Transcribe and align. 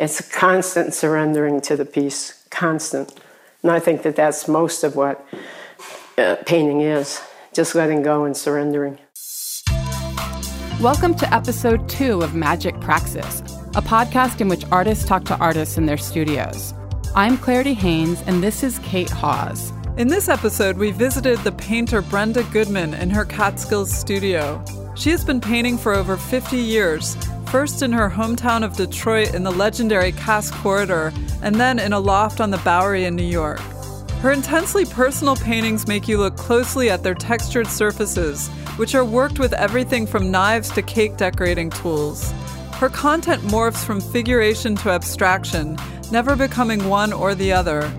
it's 0.00 0.18
a 0.18 0.22
constant 0.22 0.94
surrendering 0.94 1.60
to 1.60 1.76
the 1.76 1.84
piece, 1.84 2.42
constant. 2.48 3.12
And 3.62 3.70
I 3.70 3.78
think 3.78 4.00
that 4.00 4.16
that's 4.16 4.48
most 4.48 4.82
of 4.82 4.96
what 4.96 5.22
uh, 6.16 6.36
painting 6.46 6.80
is 6.80 7.20
just 7.52 7.74
letting 7.74 8.02
go 8.02 8.24
and 8.24 8.34
surrendering. 8.34 8.98
Welcome 10.80 11.14
to 11.16 11.34
episode 11.34 11.86
two 11.86 12.22
of 12.22 12.34
Magic 12.34 12.80
Praxis, 12.80 13.40
a 13.74 13.82
podcast 13.82 14.40
in 14.40 14.48
which 14.48 14.64
artists 14.72 15.04
talk 15.04 15.26
to 15.26 15.36
artists 15.36 15.76
in 15.76 15.84
their 15.84 15.98
studios. 15.98 16.72
I'm 17.14 17.36
Clarity 17.36 17.74
Haynes, 17.74 18.22
and 18.22 18.42
this 18.42 18.62
is 18.62 18.78
Kate 18.78 19.10
Hawes. 19.10 19.70
In 19.98 20.08
this 20.08 20.30
episode, 20.30 20.78
we 20.78 20.92
visited 20.92 21.38
the 21.40 21.52
painter 21.52 22.00
Brenda 22.00 22.42
Goodman 22.44 22.94
in 22.94 23.10
her 23.10 23.26
Catskills 23.26 23.92
studio. 23.92 24.64
She 24.94 25.10
has 25.10 25.26
been 25.26 25.42
painting 25.42 25.76
for 25.76 25.92
over 25.92 26.16
50 26.16 26.56
years, 26.56 27.18
first 27.50 27.82
in 27.82 27.90
her 27.90 28.08
hometown 28.08 28.62
of 28.62 28.76
Detroit 28.76 29.34
in 29.34 29.42
the 29.42 29.50
legendary 29.50 30.12
Cass 30.12 30.52
Corridor, 30.52 31.12
and 31.42 31.56
then 31.56 31.80
in 31.80 31.92
a 31.92 31.98
loft 31.98 32.40
on 32.40 32.52
the 32.52 32.58
Bowery 32.58 33.06
in 33.06 33.16
New 33.16 33.24
York. 33.24 33.58
Her 34.20 34.30
intensely 34.30 34.84
personal 34.84 35.34
paintings 35.34 35.88
make 35.88 36.06
you 36.06 36.18
look 36.18 36.36
closely 36.36 36.90
at 36.90 37.02
their 37.02 37.14
textured 37.14 37.66
surfaces, 37.66 38.46
which 38.76 38.94
are 38.94 39.04
worked 39.04 39.40
with 39.40 39.52
everything 39.52 40.06
from 40.06 40.30
knives 40.30 40.70
to 40.70 40.82
cake 40.82 41.16
decorating 41.16 41.70
tools. 41.70 42.30
Her 42.74 42.88
content 42.88 43.42
morphs 43.42 43.84
from 43.84 44.00
figuration 44.00 44.76
to 44.76 44.90
abstraction, 44.90 45.76
never 46.12 46.36
becoming 46.36 46.88
one 46.88 47.12
or 47.12 47.34
the 47.34 47.52
other. 47.52 47.92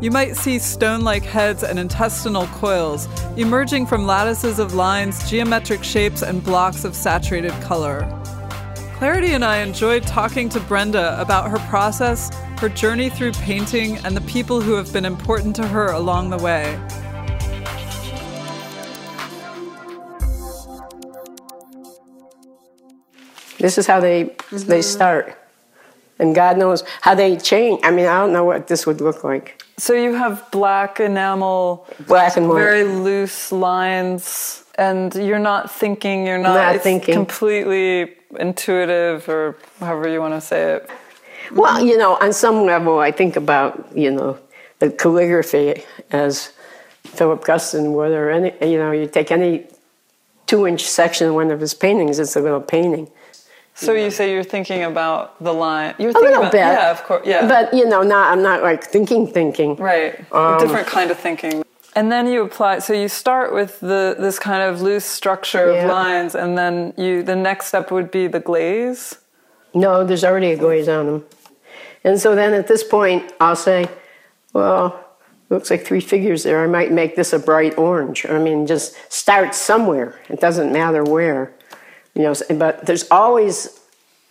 You 0.00 0.12
might 0.12 0.34
see 0.34 0.58
stone 0.58 1.02
like 1.02 1.24
heads 1.24 1.62
and 1.62 1.78
intestinal 1.78 2.46
coils 2.46 3.06
emerging 3.36 3.84
from 3.86 4.06
lattices 4.06 4.58
of 4.58 4.72
lines, 4.72 5.28
geometric 5.28 5.84
shapes, 5.84 6.22
and 6.22 6.42
blocks 6.42 6.84
of 6.84 6.96
saturated 6.96 7.52
color. 7.60 8.23
Clarity 8.94 9.32
and 9.32 9.44
I 9.44 9.58
enjoyed 9.58 10.04
talking 10.04 10.48
to 10.50 10.60
Brenda 10.60 11.20
about 11.20 11.50
her 11.50 11.58
process, 11.68 12.32
her 12.58 12.68
journey 12.68 13.10
through 13.10 13.32
painting, 13.32 13.98
and 13.98 14.16
the 14.16 14.20
people 14.20 14.60
who 14.60 14.74
have 14.74 14.92
been 14.92 15.04
important 15.04 15.56
to 15.56 15.66
her 15.66 15.88
along 15.88 16.30
the 16.30 16.38
way. 16.38 16.78
This 23.58 23.78
is 23.78 23.86
how 23.86 23.98
they 23.98 24.26
mm-hmm. 24.26 24.68
they 24.68 24.80
start. 24.80 25.38
And 26.20 26.32
God 26.32 26.56
knows 26.56 26.84
how 27.00 27.16
they 27.16 27.36
change. 27.36 27.80
I 27.82 27.90
mean, 27.90 28.06
I 28.06 28.20
don't 28.20 28.32
know 28.32 28.44
what 28.44 28.68
this 28.68 28.86
would 28.86 29.00
look 29.00 29.24
like. 29.24 29.63
So 29.76 29.92
you 29.92 30.14
have 30.14 30.50
black 30.50 31.00
enamel, 31.00 31.86
black 32.06 32.36
and 32.36 32.48
white, 32.48 32.54
very 32.54 32.84
loose 32.84 33.50
lines, 33.50 34.64
and 34.76 35.14
you're 35.14 35.38
not 35.38 35.70
thinking. 35.70 36.26
You're 36.26 36.38
not, 36.38 36.74
not 36.74 36.82
thinking. 36.82 37.14
completely 37.14 38.14
intuitive, 38.38 39.28
or 39.28 39.56
however 39.80 40.08
you 40.08 40.20
want 40.20 40.34
to 40.34 40.40
say 40.40 40.74
it. 40.74 40.90
Well, 41.52 41.84
you 41.84 41.98
know, 41.98 42.16
on 42.16 42.32
some 42.32 42.64
level, 42.64 43.00
I 43.00 43.10
think 43.10 43.36
about 43.36 43.96
you 43.96 44.10
know 44.10 44.38
the 44.78 44.90
calligraphy 44.90 45.82
as 46.10 46.52
Philip 47.04 47.44
Guston 47.44 47.92
would, 47.94 48.12
or 48.12 48.30
any 48.30 48.52
you 48.70 48.78
know, 48.78 48.92
you 48.92 49.08
take 49.08 49.32
any 49.32 49.66
two-inch 50.46 50.84
section 50.84 51.28
of 51.28 51.34
one 51.34 51.50
of 51.50 51.60
his 51.60 51.74
paintings, 51.74 52.18
it's 52.18 52.36
a 52.36 52.40
little 52.40 52.60
painting. 52.60 53.10
So 53.76 53.92
you 53.92 54.10
say 54.10 54.32
you're 54.32 54.44
thinking 54.44 54.84
about 54.84 55.42
the 55.42 55.52
line. 55.52 55.94
You're 55.98 56.12
thinking 56.12 56.28
a 56.28 56.30
little 56.30 56.42
about, 56.42 56.52
bit, 56.52 56.58
yeah, 56.58 56.90
of 56.92 57.02
course, 57.02 57.26
yeah. 57.26 57.48
But 57.48 57.74
you 57.74 57.88
know, 57.88 58.02
not 58.02 58.32
I'm 58.32 58.42
not 58.42 58.62
like 58.62 58.84
thinking, 58.84 59.26
thinking. 59.26 59.74
Right, 59.76 60.24
um, 60.32 60.58
different 60.58 60.86
kind 60.86 61.10
of 61.10 61.18
thinking. 61.18 61.64
And 61.96 62.10
then 62.10 62.26
you 62.28 62.42
apply. 62.42 62.78
So 62.78 62.92
you 62.92 63.08
start 63.08 63.52
with 63.52 63.80
the 63.80 64.16
this 64.18 64.38
kind 64.38 64.62
of 64.62 64.80
loose 64.80 65.04
structure 65.04 65.72
yeah. 65.72 65.82
of 65.82 65.90
lines, 65.90 66.34
and 66.36 66.56
then 66.56 66.94
you 66.96 67.24
the 67.24 67.34
next 67.34 67.66
step 67.66 67.90
would 67.90 68.10
be 68.10 68.28
the 68.28 68.40
glaze. 68.40 69.18
No, 69.74 70.04
there's 70.04 70.24
already 70.24 70.52
a 70.52 70.56
glaze 70.56 70.88
on 70.88 71.06
them, 71.06 71.24
and 72.04 72.20
so 72.20 72.36
then 72.36 72.54
at 72.54 72.68
this 72.68 72.84
point 72.84 73.32
I'll 73.40 73.56
say, 73.56 73.88
well. 74.52 75.00
Looks 75.50 75.70
like 75.70 75.84
three 75.84 76.00
figures 76.00 76.42
there. 76.42 76.64
I 76.64 76.66
might 76.66 76.90
make 76.90 77.16
this 77.16 77.34
a 77.34 77.38
bright 77.38 77.76
orange. 77.76 78.24
I 78.26 78.38
mean, 78.38 78.66
just 78.66 78.96
start 79.12 79.54
somewhere. 79.54 80.18
It 80.30 80.40
doesn't 80.40 80.72
matter 80.72 81.04
where 81.04 81.53
you 82.14 82.22
know 82.22 82.34
but 82.56 82.86
there's 82.86 83.08
always 83.10 83.80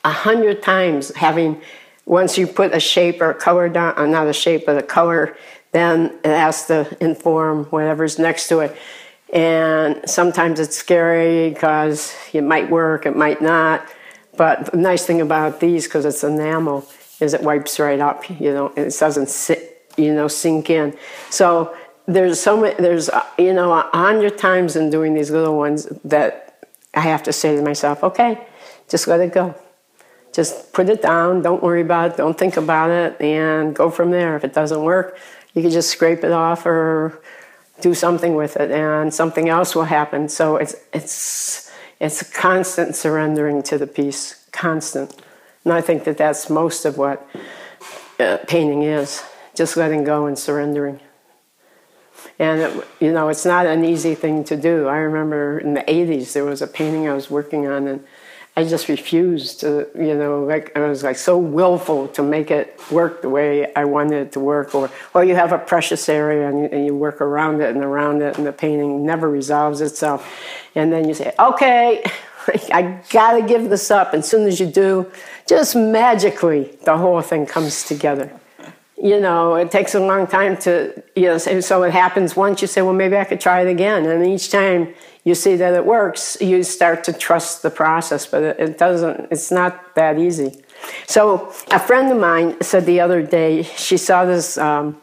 a 0.04 0.12
hundred 0.12 0.62
times 0.62 1.14
having 1.16 1.62
once 2.06 2.38
you 2.38 2.46
put 2.46 2.74
a 2.74 2.80
shape 2.80 3.22
or 3.22 3.32
a 3.32 3.36
color 3.36 3.70
down 3.70 3.98
uh, 3.98 4.06
not 4.06 4.28
a 4.28 4.34
shape 4.34 4.66
but 4.66 4.78
a 4.78 4.84
color 4.84 5.36
then 5.74 6.18
it 6.24 6.28
has 6.28 6.68
to 6.68 6.96
inform 7.04 7.66
whatever's 7.66 8.18
next 8.18 8.48
to 8.48 8.60
it. 8.60 8.78
And 9.34 10.08
sometimes 10.08 10.60
it's 10.60 10.76
scary 10.76 11.50
because 11.50 12.16
it 12.32 12.44
might 12.44 12.70
work 12.70 13.06
it 13.06 13.18
might 13.18 13.42
not. 13.42 13.86
But 14.38 14.72
the 14.72 14.78
nice 14.78 15.06
thing 15.06 15.20
about 15.20 15.60
these 15.60 15.86
because 15.86 16.06
it's 16.06 16.24
enamel 16.24 16.88
is 17.20 17.34
it 17.34 17.42
wipes 17.42 17.80
right 17.80 18.00
up 18.00 18.28
you 18.30 18.52
know 18.52 18.74
it 18.76 18.96
doesn't 19.00 19.30
sit 19.30 19.92
you 19.98 20.14
know 20.14 20.28
sink 20.28 20.70
in. 20.70 20.96
So 21.30 21.76
there's 22.06 22.40
so 22.40 22.58
many 22.58 22.76
there's 22.76 23.10
uh, 23.10 23.26
you 23.40 23.54
know 23.54 23.72
a 23.74 23.90
hundred 23.92 24.38
times 24.38 24.76
in 24.76 24.92
doing 24.92 25.16
these 25.16 25.32
little 25.32 25.58
ones 25.58 25.88
that 26.04 26.53
I 26.94 27.02
have 27.02 27.24
to 27.24 27.34
say 27.34 27.56
to 27.56 27.62
myself, 27.62 28.04
okay, 28.04 28.46
just 28.88 29.08
let 29.08 29.20
it 29.20 29.34
go. 29.34 29.56
Just 30.34 30.74
put 30.74 30.90
it 30.90 31.02
down, 31.02 31.42
don't 31.42 31.62
worry 31.62 31.82
about 31.82 32.12
it, 32.12 32.18
don't 32.18 32.38
think 32.38 32.58
about 32.58 32.90
it, 32.90 33.20
and 33.22 33.76
go 33.76 33.90
from 33.90 34.12
there. 34.12 34.36
If 34.36 34.44
it 34.44 34.54
doesn't 34.54 34.84
work, 34.84 35.18
you 35.54 35.62
can 35.62 35.72
just 35.72 35.90
scrape 35.90 36.24
it 36.24 36.32
off 36.32 36.66
or 36.66 37.22
do 37.82 37.94
something 37.94 38.36
with 38.36 38.58
it, 38.58 38.72
and 38.72 39.14
something 39.14 39.50
else 39.50 39.76
will 39.76 39.86
happen. 39.86 40.30
So 40.30 40.58
it's, 40.58 40.76
it's, 40.94 41.72
it's 42.00 42.24
constant 42.32 42.96
surrendering 42.96 43.62
to 43.64 43.78
the 43.78 43.88
piece, 43.88 44.46
constant. 44.52 45.16
And 45.64 45.74
I 45.74 45.82
think 45.82 46.04
that 46.06 46.18
that's 46.18 46.50
most 46.50 46.86
of 46.86 46.98
what 46.98 47.28
uh, 48.20 48.38
painting 48.48 48.84
is 48.84 49.24
just 49.56 49.78
letting 49.78 50.04
go 50.04 50.26
and 50.26 50.38
surrendering. 50.38 51.00
And, 52.44 52.60
it, 52.60 52.88
you 53.00 53.14
know, 53.14 53.30
it's 53.30 53.46
not 53.46 53.66
an 53.66 53.86
easy 53.86 54.16
thing 54.16 54.44
to 54.46 54.58
do. 54.58 54.88
I 54.88 54.98
remember 54.98 55.60
in 55.60 55.76
the 55.76 55.82
80s, 55.82 56.34
there 56.34 56.44
was 56.44 56.62
a 56.62 56.68
painting 56.68 57.08
I 57.08 57.14
was 57.14 57.30
working 57.30 57.68
on, 57.68 57.88
and 57.88 58.04
I 58.58 58.66
just 58.66 58.90
refused 58.90 59.62
to, 59.62 59.88
you 59.96 60.14
know, 60.14 60.44
like 60.44 60.76
I 60.76 60.82
was 60.82 61.04
like 61.04 61.16
so 61.16 61.38
willful 61.38 62.10
to 62.10 62.22
make 62.22 62.52
it 62.52 62.78
work 62.92 63.22
the 63.22 63.30
way 63.30 63.74
I 63.76 63.86
wanted 63.86 64.28
it 64.28 64.32
to 64.34 64.42
work. 64.42 64.76
Or, 64.76 64.92
or 65.14 65.24
you 65.24 65.36
have 65.36 65.54
a 65.54 65.58
precious 65.58 66.10
area 66.10 66.50
and 66.50 66.60
you, 66.60 66.66
and 66.66 66.86
you 66.86 66.94
work 66.94 67.22
around 67.22 67.62
it 67.62 67.74
and 67.74 67.82
around 67.82 68.22
it, 68.22 68.38
and 68.38 68.46
the 68.46 68.52
painting 68.52 69.06
never 69.06 69.30
resolves 69.30 69.80
itself. 69.80 70.30
And 70.76 70.92
then 70.92 71.08
you 71.08 71.14
say, 71.14 71.34
okay, 71.40 72.04
I 72.74 73.02
gotta 73.10 73.48
give 73.48 73.70
this 73.70 73.90
up. 73.90 74.14
And 74.14 74.22
as 74.22 74.30
soon 74.30 74.46
as 74.46 74.60
you 74.60 74.66
do, 74.66 75.10
just 75.48 75.78
magically, 75.78 76.78
the 76.84 76.98
whole 76.98 77.22
thing 77.22 77.46
comes 77.46 77.84
together 77.86 78.38
you 79.04 79.20
know, 79.20 79.56
it 79.56 79.70
takes 79.70 79.94
a 79.96 80.00
long 80.00 80.26
time 80.26 80.56
to, 80.56 81.04
you 81.14 81.24
know, 81.24 81.38
so 81.38 81.84
it 81.84 81.92
happens 81.92 82.38
once, 82.38 82.62
you 82.62 82.70
say, 82.70 82.82
well, 82.82 82.94
maybe 82.94 83.18
I 83.18 83.26
could 83.26 83.42
try 83.42 83.60
it 83.60 83.70
again. 83.70 84.06
And 84.06 84.26
each 84.26 84.50
time 84.50 84.94
you 85.26 85.36
see 85.36 85.58
that 85.58 85.74
it 85.74 85.86
works, 85.86 86.38
you 86.40 86.64
start 86.64 87.04
to 87.04 87.14
trust 87.14 87.64
the 87.64 87.70
process, 87.70 88.26
but 88.26 88.44
it, 88.44 88.78
doesn't, 88.78 89.28
it's 89.30 89.52
not 89.52 89.94
that 89.96 90.18
easy. 90.18 90.64
So 91.06 91.52
a 91.70 91.80
friend 91.80 92.14
of 92.14 92.18
mine 92.18 92.62
said 92.62 92.86
the 92.86 93.02
other 93.02 93.22
day, 93.22 93.64
she 93.64 93.98
saw 93.98 94.24
this, 94.24 94.58
um, 94.58 95.02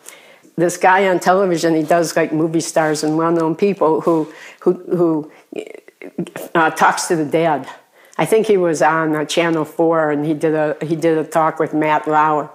this 0.56 0.78
guy 0.78 1.06
on 1.08 1.20
television, 1.20 1.74
he 1.74 1.82
does 1.82 2.16
like 2.16 2.32
movie 2.32 2.60
stars 2.60 3.04
and 3.04 3.18
well-known 3.18 3.54
people 3.54 4.00
who, 4.00 4.32
who, 4.60 4.72
who 4.96 5.32
uh, 6.54 6.70
talks 6.70 7.06
to 7.08 7.16
the 7.16 7.26
dead. 7.26 7.68
I 8.16 8.24
think 8.24 8.46
he 8.46 8.56
was 8.56 8.80
on 8.80 9.14
uh, 9.14 9.26
Channel 9.26 9.66
4 9.66 10.10
and 10.10 10.24
he 10.24 10.32
did 10.32 10.54
a, 10.54 10.78
he 10.80 10.96
did 10.96 11.18
a 11.18 11.24
talk 11.24 11.58
with 11.58 11.74
Matt 11.74 12.08
Lauer 12.08 12.50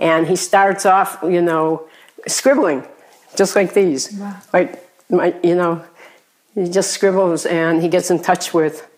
and 0.00 0.26
he 0.26 0.36
starts 0.36 0.86
off, 0.86 1.18
you 1.22 1.42
know, 1.42 1.88
scribbling, 2.26 2.86
just 3.36 3.56
like 3.56 3.74
these. 3.74 4.12
Wow. 4.12 4.36
Like, 4.52 4.88
my, 5.08 5.34
you 5.42 5.54
know, 5.54 5.84
he 6.54 6.68
just 6.68 6.92
scribbles 6.92 7.46
and 7.46 7.82
he 7.82 7.88
gets 7.88 8.10
in 8.10 8.22
touch 8.22 8.52
with 8.52 8.88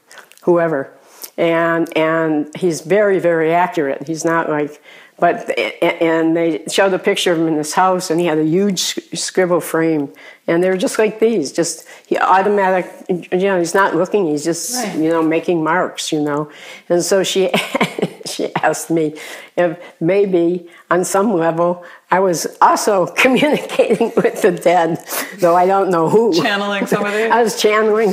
whoever. 0.43 0.93
And, 1.39 1.97
and 1.97 2.55
he's 2.57 2.83
very, 2.83 3.19
very 3.19 3.55
accurate. 3.55 4.07
He's 4.07 4.25
not 4.25 4.51
like, 4.51 4.83
but, 5.23 5.57
and 5.57 6.37
they 6.37 6.65
showed 6.67 6.89
the 6.89 6.99
picture 6.99 7.31
of 7.31 7.39
him 7.39 7.47
in 7.47 7.55
his 7.55 7.75
house 7.75 8.11
and 8.11 8.19
he 8.19 8.27
had 8.27 8.39
a 8.39 8.45
huge 8.45 8.81
scribble 9.17 9.61
frame. 9.61 10.13
And 10.49 10.65
they 10.65 10.69
were 10.69 10.77
just 10.77 10.99
like 10.99 11.21
these, 11.21 11.53
just 11.53 11.87
he 12.09 12.19
automatic, 12.19 12.91
you 13.09 13.47
know, 13.47 13.57
he's 13.61 13.73
not 13.73 13.95
looking, 13.95 14.27
he's 14.27 14.43
just, 14.43 14.75
right. 14.75 14.97
you 14.97 15.09
know, 15.11 15.23
making 15.23 15.63
marks, 15.63 16.11
you 16.11 16.21
know. 16.21 16.51
And 16.89 17.05
so 17.05 17.23
she, 17.23 17.53
she 18.27 18.53
asked 18.57 18.91
me 18.91 19.15
if 19.57 19.79
maybe 20.01 20.69
on 20.91 21.05
some 21.05 21.35
level 21.35 21.85
I 22.11 22.19
was 22.19 22.49
also 22.61 23.07
communicating 23.17 24.11
with 24.17 24.43
the 24.43 24.51
dead, 24.51 25.07
though 25.39 25.55
I 25.55 25.67
don't 25.67 25.89
know 25.89 26.09
who. 26.09 26.35
Channeling 26.35 26.89
somebody? 26.89 27.23
I 27.31 27.45
was 27.45 27.63
channeling 27.63 28.13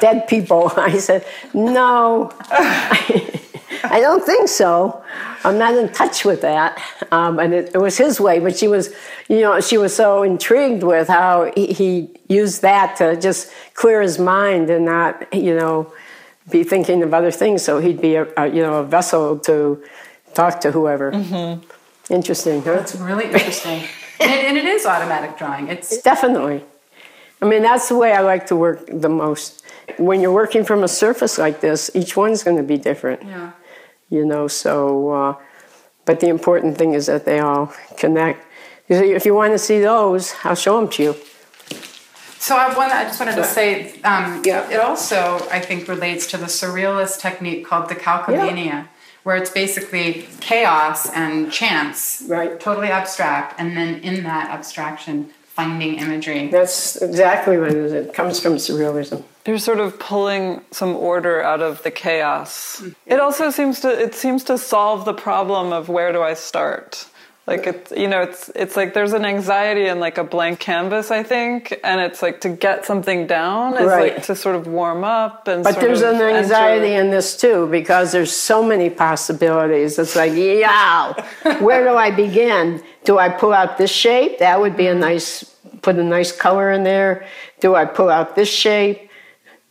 dead 0.00 0.26
people. 0.26 0.72
I 0.76 0.98
said, 0.98 1.24
no, 1.54 2.32
I 3.90 4.00
don't 4.00 4.24
think 4.24 4.48
so. 4.48 5.02
I'm 5.44 5.58
not 5.58 5.76
in 5.76 5.88
touch 5.92 6.24
with 6.24 6.42
that. 6.42 6.80
Um, 7.10 7.38
and 7.38 7.52
it, 7.52 7.74
it, 7.74 7.78
was 7.78 7.96
his 7.98 8.20
way, 8.20 8.38
but 8.38 8.56
she 8.56 8.68
was, 8.68 8.94
you 9.28 9.40
know, 9.40 9.60
she 9.60 9.78
was 9.78 9.94
so 9.94 10.22
intrigued 10.22 10.82
with 10.82 11.08
how 11.08 11.50
he, 11.56 11.72
he 11.72 12.10
used 12.28 12.62
that 12.62 12.96
to 12.96 13.16
just 13.20 13.52
clear 13.74 14.00
his 14.00 14.18
mind 14.18 14.70
and 14.70 14.84
not, 14.84 15.34
you 15.34 15.56
know, 15.56 15.92
be 16.50 16.62
thinking 16.62 17.02
of 17.02 17.12
other 17.12 17.30
things. 17.30 17.62
So 17.62 17.80
he'd 17.80 18.00
be 18.00 18.14
a, 18.14 18.26
a, 18.36 18.46
you 18.46 18.62
know 18.62 18.76
a 18.76 18.84
vessel 18.84 19.38
to 19.40 19.82
talk 20.34 20.60
to 20.60 20.70
whoever. 20.70 21.10
Interesting, 22.08 22.62
huh? 22.62 22.72
It's 22.72 22.96
really 22.96 23.26
interesting. 23.26 23.82
and, 24.20 24.30
it, 24.30 24.44
and 24.44 24.56
it 24.56 24.64
is 24.64 24.86
automatic 24.86 25.38
drawing. 25.38 25.68
It's 25.68 26.02
Definitely. 26.02 26.64
I 27.42 27.46
mean, 27.46 27.62
that's 27.62 27.88
the 27.88 27.96
way 27.96 28.12
I 28.12 28.20
like 28.20 28.46
to 28.48 28.56
work 28.56 28.86
the 28.86 29.08
most. 29.08 29.64
When 29.96 30.20
you're 30.20 30.32
working 30.32 30.64
from 30.64 30.84
a 30.84 30.88
surface 30.88 31.38
like 31.38 31.60
this, 31.60 31.90
each 31.94 32.16
one's 32.16 32.42
going 32.42 32.56
to 32.56 32.62
be 32.62 32.76
different, 32.76 33.22
yeah. 33.22 33.52
You 34.10 34.26
know. 34.26 34.48
So, 34.48 35.10
uh, 35.10 35.34
but 36.04 36.20
the 36.20 36.28
important 36.28 36.76
thing 36.76 36.92
is 36.94 37.06
that 37.06 37.24
they 37.24 37.40
all 37.40 37.72
connect. 37.96 38.44
If 38.88 39.24
you 39.24 39.34
want 39.34 39.52
to 39.52 39.58
see 39.58 39.80
those, 39.80 40.34
I'll 40.42 40.56
show 40.56 40.80
them 40.80 40.90
to 40.90 41.02
you. 41.02 41.16
So 42.40 42.56
I, 42.56 42.74
want, 42.76 42.90
I 42.92 43.04
just 43.04 43.20
wanted 43.20 43.36
to 43.36 43.44
say, 43.44 44.00
um, 44.02 44.42
Yeah. 44.44 44.68
it 44.70 44.80
also 44.80 45.46
I 45.52 45.60
think 45.60 45.86
relates 45.88 46.26
to 46.28 46.36
the 46.38 46.46
surrealist 46.46 47.20
technique 47.20 47.66
called 47.66 47.88
decalcomania, 47.88 48.88
where 49.22 49.36
it's 49.36 49.50
basically 49.50 50.26
chaos 50.40 51.08
and 51.10 51.52
chance, 51.52 52.24
Right. 52.26 52.58
Totally 52.58 52.88
abstract, 52.88 53.60
and 53.60 53.76
then 53.76 54.00
in 54.00 54.24
that 54.24 54.50
abstraction, 54.50 55.30
finding 55.44 55.96
imagery. 55.96 56.48
That's 56.48 56.96
exactly 56.96 57.58
what 57.58 57.68
it 57.68 57.76
is. 57.76 57.92
It 57.92 58.14
comes 58.14 58.40
from 58.40 58.54
surrealism. 58.54 59.22
You're 59.50 59.58
sort 59.58 59.80
of 59.80 59.98
pulling 59.98 60.60
some 60.70 60.94
order 60.94 61.42
out 61.42 61.60
of 61.60 61.82
the 61.82 61.90
chaos. 61.90 62.84
It 63.04 63.18
also 63.18 63.50
seems 63.50 63.80
to 63.80 63.88
it 63.88 64.14
seems 64.14 64.44
to 64.44 64.56
solve 64.56 65.04
the 65.04 65.12
problem 65.12 65.72
of 65.72 65.88
where 65.88 66.12
do 66.12 66.22
I 66.22 66.34
start? 66.34 67.08
Like 67.48 67.66
it's 67.66 67.90
you 67.90 68.06
know 68.06 68.20
it's 68.22 68.48
it's 68.54 68.76
like 68.76 68.94
there's 68.94 69.12
an 69.12 69.24
anxiety 69.24 69.86
in 69.86 69.98
like 69.98 70.18
a 70.18 70.22
blank 70.22 70.60
canvas 70.60 71.10
I 71.10 71.24
think 71.24 71.74
and 71.82 72.00
it's 72.00 72.22
like 72.22 72.40
to 72.42 72.48
get 72.48 72.84
something 72.86 73.26
down 73.26 73.74
is 73.76 73.86
Right. 73.86 74.14
like 74.14 74.22
to 74.26 74.36
sort 74.36 74.54
of 74.54 74.68
warm 74.68 75.02
up 75.02 75.48
and 75.48 75.64
But 75.64 75.80
there's 75.80 76.02
an 76.02 76.14
enter- 76.14 76.30
anxiety 76.30 76.94
in 76.94 77.10
this 77.10 77.36
too 77.36 77.66
because 77.66 78.12
there's 78.12 78.30
so 78.30 78.62
many 78.62 78.88
possibilities. 78.88 79.98
It's 79.98 80.14
like, 80.14 80.32
yeah, 80.32 81.12
where 81.58 81.82
do 81.82 81.96
I 81.96 82.12
begin? 82.12 82.80
Do 83.02 83.18
I 83.18 83.28
pull 83.30 83.52
out 83.52 83.78
this 83.78 83.90
shape? 83.90 84.38
That 84.38 84.60
would 84.60 84.76
be 84.76 84.86
a 84.86 84.94
nice, 84.94 85.42
put 85.82 85.96
a 85.96 86.04
nice 86.04 86.30
color 86.30 86.70
in 86.70 86.84
there. 86.84 87.26
Do 87.58 87.74
I 87.74 87.84
pull 87.84 88.10
out 88.10 88.36
this 88.36 88.48
shape? 88.48 89.09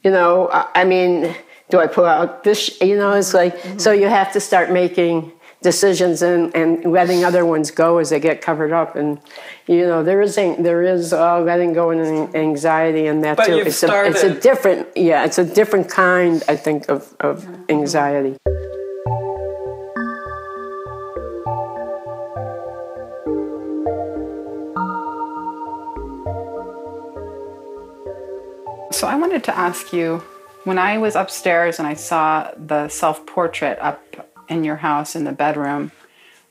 You 0.04 0.12
know, 0.12 0.50
I 0.51 0.86
mean, 0.86 1.36
do 1.69 1.80
I 1.80 1.88
pull 1.88 2.06
out 2.06 2.44
this? 2.44 2.80
You 2.81 2.96
know, 2.96 3.13
it's 3.13 3.34
like, 3.34 3.57
so 3.78 3.92
you 3.92 4.07
have 4.07 4.31
to 4.34 4.40
start 4.40 4.72
making 4.72 5.34
decisions 5.62 6.22
and, 6.22 6.56
and 6.56 6.90
letting 6.90 7.25
other 7.25 7.46
ones 7.46 7.69
go 7.69 7.98
as 7.98 8.10
they 8.10 8.19
get 8.19 8.42
covered 8.42 8.72
up. 8.72 8.96
And, 8.96 9.19
you 9.68 9.86
know, 9.86 10.01
there 10.01 10.22
is, 10.22 10.36
there 10.36 10.84
is 10.84 11.12
uh, 11.12 11.42
letting 11.42 11.74
go 11.74 11.90
and 11.90 12.34
anxiety 12.34 13.07
and 13.07 13.22
that 13.25 13.36
But 13.36 13.48
too. 13.48 13.57
it's, 13.57 13.84
a, 13.84 14.06
it's 14.06 14.24
a 14.24 14.40
different, 14.40 14.88
yeah, 14.96 15.25
it's 15.25 15.38
a 15.38 15.44
different 15.44 15.90
kind, 15.90 16.42
I 16.48 16.56
think, 16.56 16.88
of, 16.88 17.13
of 17.19 17.46
anxiety. 17.68 18.38
So 29.00 29.07
I 29.07 29.16
wanted 29.16 29.46
to 29.46 29.57
ask 29.57 29.94
you, 29.94 30.18
when 30.66 30.78
I 30.78 30.98
was 30.98 31.16
upstairs 31.16 31.80
and 31.80 31.88
I 31.88 31.94
saw 31.94 32.51
the 32.57 32.90
self-portrait 32.90 33.80
up 33.80 34.28
in 34.50 34.66
your 34.66 34.75
house 34.75 35.16
in 35.16 35.24
the 35.24 35.31
bedroom, 35.31 35.94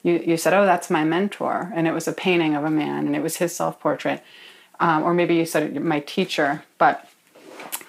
you, 0.02 0.22
you 0.24 0.38
said, 0.38 0.54
"Oh, 0.54 0.64
that's 0.64 0.88
my 0.88 1.04
mentor," 1.04 1.70
and 1.74 1.86
it 1.86 1.92
was 1.92 2.08
a 2.08 2.12
painting 2.14 2.56
of 2.56 2.64
a 2.64 2.70
man, 2.70 3.06
and 3.06 3.14
it 3.14 3.22
was 3.22 3.36
his 3.36 3.54
self-portrait, 3.54 4.22
um, 4.80 5.02
or 5.02 5.12
maybe 5.12 5.34
you 5.34 5.44
said 5.44 5.78
my 5.84 6.00
teacher. 6.00 6.62
But 6.78 7.06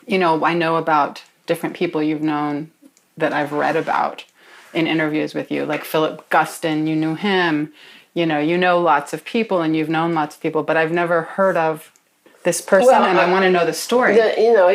you 0.06 0.18
know, 0.18 0.44
I 0.44 0.56
know 0.56 0.76
about 0.76 1.24
different 1.46 1.78
people 1.78 2.04
you've 2.04 2.22
known 2.22 2.72
that 3.16 3.32
I've 3.32 3.54
read 3.54 3.78
about 3.78 4.26
in 4.74 4.88
interviews 4.88 5.34
with 5.34 5.50
you, 5.52 5.66
like 5.66 5.86
Philip 5.86 6.30
Guston. 6.30 6.86
You 6.86 6.98
knew 6.98 7.16
him. 7.16 7.72
You 8.14 8.26
know, 8.26 8.40
you 8.40 8.58
know 8.58 8.82
lots 8.82 9.14
of 9.14 9.24
people, 9.24 9.62
and 9.62 9.74
you've 9.74 9.88
known 9.88 10.14
lots 10.14 10.36
of 10.36 10.42
people, 10.42 10.64
but 10.64 10.76
I've 10.76 10.92
never 10.92 11.22
heard 11.22 11.56
of 11.56 11.94
this 12.50 12.62
person, 12.62 12.88
Well, 12.88 13.04
and 13.04 13.20
I 13.20 13.28
I- 13.28 13.32
want 13.32 13.44
to 13.44 13.52
know 13.52 13.66
the 13.66 13.74
story. 13.88 14.16
The, 14.16 14.34
you 14.46 14.54
know, 14.54 14.68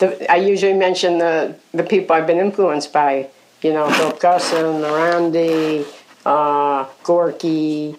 the, 0.00 0.08
I 0.30 0.36
usually 0.36 0.74
mention 0.74 1.18
the, 1.18 1.54
the 1.72 1.84
people 1.84 2.16
I've 2.16 2.26
been 2.26 2.38
influenced 2.48 2.92
by, 2.92 3.28
you 3.62 3.72
know, 3.72 3.88
Phil 3.90 4.10
Guston, 4.24 4.80
Morandi, 4.82 5.86
uh, 6.26 6.86
Gorky, 7.04 7.94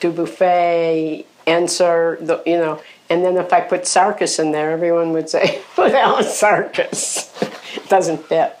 Dubuffet, 0.00 1.24
Ensor, 1.46 2.18
the, 2.20 2.42
you 2.44 2.56
know, 2.58 2.80
and 3.10 3.24
then 3.24 3.36
if 3.36 3.52
I 3.52 3.60
put 3.60 3.82
Sarkis 3.82 4.40
in 4.42 4.50
there, 4.50 4.70
everyone 4.72 5.12
would 5.12 5.28
say, 5.28 5.60
"Who 5.76 5.90
the 5.90 5.98
hell 5.98 6.16
Sarkis?" 6.24 7.28
it 7.76 7.88
doesn't 7.94 8.20
fit. 8.26 8.56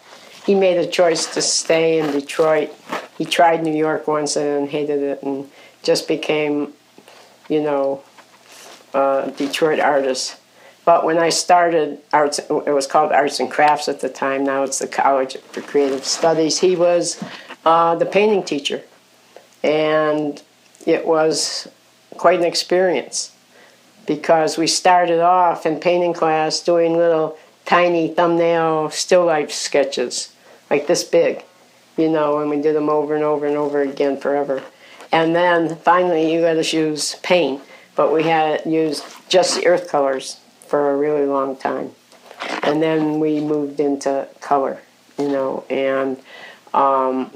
He 0.46 0.54
made 0.54 0.76
a 0.76 0.86
choice 0.86 1.24
to 1.34 1.40
stay 1.42 1.98
in 1.98 2.12
Detroit. 2.12 2.70
He 3.18 3.24
tried 3.24 3.62
New 3.64 3.74
York 3.86 4.06
once 4.06 4.36
and 4.36 4.68
hated 4.68 5.00
it, 5.02 5.22
and 5.22 5.50
just 5.82 6.06
became, 6.06 6.74
you 7.48 7.62
know, 7.62 8.02
a 8.94 9.32
Detroit 9.36 9.80
artist. 9.80 10.36
But 10.84 11.04
when 11.04 11.18
I 11.18 11.30
started 11.30 11.98
arts, 12.12 12.38
it 12.38 12.50
was 12.50 12.86
called 12.86 13.12
Arts 13.12 13.40
and 13.40 13.50
Crafts 13.50 13.88
at 13.88 14.00
the 14.00 14.08
time. 14.08 14.44
Now 14.44 14.64
it's 14.64 14.78
the 14.78 14.86
College 14.86 15.38
for 15.38 15.62
Creative 15.62 16.04
Studies. 16.04 16.60
He 16.60 16.76
was 16.76 17.22
uh, 17.64 17.94
the 17.94 18.06
painting 18.06 18.42
teacher, 18.42 18.82
and 19.62 20.42
it 20.86 21.06
was 21.06 21.68
quite 22.16 22.38
an 22.38 22.44
experience 22.44 23.32
because 24.06 24.58
we 24.58 24.66
started 24.66 25.20
off 25.20 25.64
in 25.64 25.80
painting 25.80 26.12
class 26.12 26.60
doing 26.60 26.96
little 26.96 27.38
tiny 27.64 28.08
thumbnail 28.08 28.90
still 28.90 29.24
life 29.24 29.50
sketches, 29.50 30.34
like 30.70 30.86
this 30.86 31.02
big, 31.02 31.44
you 31.96 32.08
know, 32.08 32.38
and 32.40 32.50
we 32.50 32.60
did 32.60 32.74
them 32.74 32.88
over 32.88 33.14
and 33.14 33.24
over 33.24 33.46
and 33.46 33.56
over 33.56 33.80
again 33.80 34.18
forever. 34.18 34.62
And 35.12 35.34
then 35.34 35.76
finally, 35.76 36.32
you 36.32 36.40
let 36.40 36.56
us 36.56 36.72
use 36.72 37.14
paint, 37.22 37.62
but 37.96 38.12
we 38.12 38.24
had 38.24 38.64
used 38.66 39.04
just 39.28 39.56
the 39.56 39.66
earth 39.66 39.88
colors 39.88 40.40
for 40.66 40.90
a 40.90 40.96
really 40.96 41.26
long 41.26 41.56
time. 41.56 41.92
And 42.62 42.82
then 42.82 43.20
we 43.20 43.40
moved 43.40 43.80
into 43.80 44.28
color, 44.40 44.80
you 45.18 45.28
know, 45.28 45.64
and 45.70 46.18
um, 46.72 47.30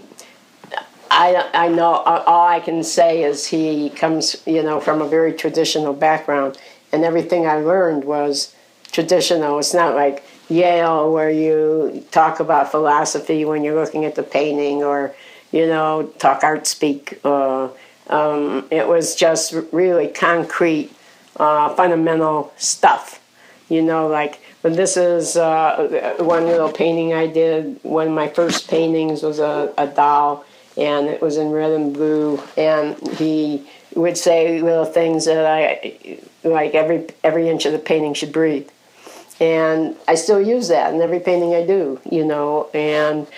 I, 1.10 1.48
I 1.54 1.68
know 1.68 1.94
all 1.94 2.46
I 2.46 2.60
can 2.60 2.82
say 2.82 3.22
is 3.22 3.46
he 3.46 3.90
comes, 3.90 4.42
you 4.46 4.62
know, 4.62 4.80
from 4.80 5.00
a 5.00 5.08
very 5.08 5.32
traditional 5.32 5.94
background, 5.94 6.58
and 6.92 7.04
everything 7.04 7.46
I 7.46 7.56
learned 7.56 8.04
was 8.04 8.54
traditional. 8.92 9.58
It's 9.58 9.74
not 9.74 9.94
like 9.94 10.24
Yale 10.48 11.12
where 11.12 11.30
you 11.30 12.04
talk 12.10 12.40
about 12.40 12.70
philosophy 12.70 13.44
when 13.44 13.64
you're 13.64 13.74
looking 13.74 14.04
at 14.04 14.14
the 14.14 14.22
painting, 14.22 14.82
or 14.82 15.14
you 15.50 15.66
know, 15.66 16.12
talk 16.18 16.44
art 16.44 16.66
speak. 16.66 17.20
Uh, 17.24 17.68
um, 18.08 18.66
it 18.70 18.86
was 18.86 19.14
just 19.14 19.54
really 19.72 20.08
concrete, 20.08 20.90
uh, 21.36 21.74
fundamental 21.74 22.52
stuff. 22.56 23.20
You 23.68 23.82
know, 23.82 24.06
like 24.06 24.40
but 24.62 24.74
this 24.74 24.96
is 24.96 25.36
uh, 25.36 26.14
one 26.18 26.46
little 26.46 26.70
painting 26.70 27.14
I 27.14 27.26
did. 27.26 27.78
One 27.82 28.08
of 28.08 28.12
my 28.12 28.28
first 28.28 28.68
paintings 28.68 29.22
was 29.22 29.38
a, 29.38 29.72
a 29.78 29.86
doll 29.86 30.44
and 30.76 31.06
it 31.08 31.20
was 31.20 31.36
in 31.36 31.50
red 31.50 31.72
and 31.72 31.94
blue. 31.94 32.40
And 32.56 32.96
he 33.16 33.66
would 33.94 34.18
say 34.18 34.60
little 34.60 34.84
things 34.84 35.26
that 35.26 35.46
I 35.46 36.18
like 36.44 36.74
every 36.74 37.06
every 37.22 37.48
inch 37.48 37.66
of 37.66 37.72
the 37.72 37.78
painting 37.78 38.14
should 38.14 38.32
breathe. 38.32 38.68
And 39.40 39.96
I 40.08 40.16
still 40.16 40.40
use 40.40 40.68
that 40.68 40.92
in 40.92 41.00
every 41.00 41.20
painting 41.20 41.54
I 41.54 41.64
do, 41.64 42.00
you 42.10 42.24
know. 42.24 42.68
And 42.74 43.28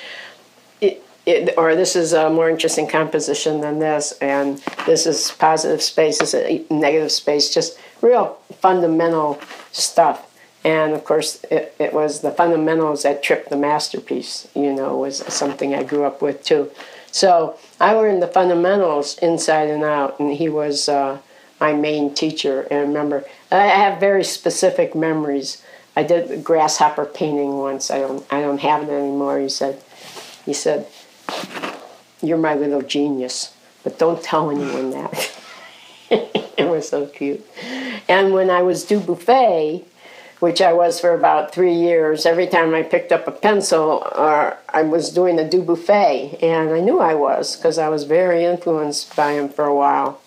it, 1.27 1.55
or 1.57 1.75
this 1.77 1.97
is 1.97 2.13
a 2.13 2.31
more 2.31 2.49
interesting 2.49 2.89
composition 2.89 3.61
than 3.61 3.79
this, 3.79 4.13
and 4.21 4.59
this 4.87 5.07
is 5.07 5.31
positive 5.33 5.83
space, 5.83 6.19
this 6.19 6.35
is 6.35 6.71
negative 6.71 7.13
space, 7.13 7.53
just 7.53 7.79
real 8.01 8.39
fundamental 8.61 9.41
stuff. 9.73 10.27
And 10.65 10.93
of 10.93 11.05
course, 11.05 11.43
it, 11.51 11.75
it 11.79 11.93
was 11.93 12.21
the 12.21 12.31
fundamentals 12.31 13.03
that 13.03 13.23
tripped 13.23 13.51
the 13.51 13.57
masterpiece, 13.57 14.49
you 14.55 14.73
know, 14.75 14.97
was 14.97 15.19
something 15.33 15.75
I 15.75 15.83
grew 15.83 16.05
up 16.05 16.21
with 16.21 16.45
too. 16.45 16.71
So 17.13 17.59
I 17.81 17.93
learned 17.93 18.23
the 18.23 18.29
fundamentals 18.29 19.19
inside 19.19 19.69
and 19.69 19.83
out, 19.83 20.21
and 20.21 20.33
he 20.33 20.49
was 20.49 20.89
uh, 20.89 21.19
my 21.61 21.73
main 21.73 22.15
teacher. 22.15 22.67
And 22.71 22.89
remember, 22.89 23.25
I 23.51 23.67
have 23.67 24.01
very 24.01 24.25
specific 24.25 24.95
memories. 24.95 25.63
I 25.97 26.03
did 26.03 26.45
grasshopper 26.45 27.05
painting 27.05 27.59
once. 27.59 27.91
I 27.91 27.99
don't, 27.99 28.25
I 28.33 28.41
don't 28.41 28.61
have 28.61 28.83
it 28.85 28.91
anymore. 28.91 29.39
He 29.39 29.49
said, 29.49 29.83
he 30.45 30.53
said, 30.53 30.87
"You're 32.23 32.39
my 32.39 32.55
little 32.55 32.83
genius, 32.83 33.55
but 33.83 33.99
don't 33.99 34.23
tell 34.23 34.51
anyone 34.51 34.91
that." 34.91 35.33
it 36.11 36.69
was 36.69 36.89
so 36.89 37.07
cute. 37.07 37.47
And 38.09 38.33
when 38.33 38.51
I 38.51 38.63
was 38.63 38.85
Dubuffet, 38.85 39.85
which 40.41 40.61
I 40.61 40.73
was 40.73 40.99
for 40.99 41.15
about 41.15 41.55
three 41.55 41.75
years, 41.75 42.27
every 42.27 42.47
time 42.47 42.75
I 42.75 42.83
picked 42.83 43.13
up 43.13 43.29
a 43.29 43.31
pencil, 43.31 44.03
or 44.17 44.57
I 44.69 44.83
was 44.83 45.11
doing 45.11 45.39
a 45.39 45.49
Dubuffet, 45.49 46.39
and 46.43 46.71
I 46.71 46.81
knew 46.81 46.99
I 46.99 47.15
was 47.15 47.57
because 47.57 47.79
I 47.79 47.89
was 47.89 48.05
very 48.05 48.45
influenced 48.45 49.15
by 49.15 49.33
him 49.33 49.49
for 49.49 49.67
a 49.67 49.75
while. 49.75 50.21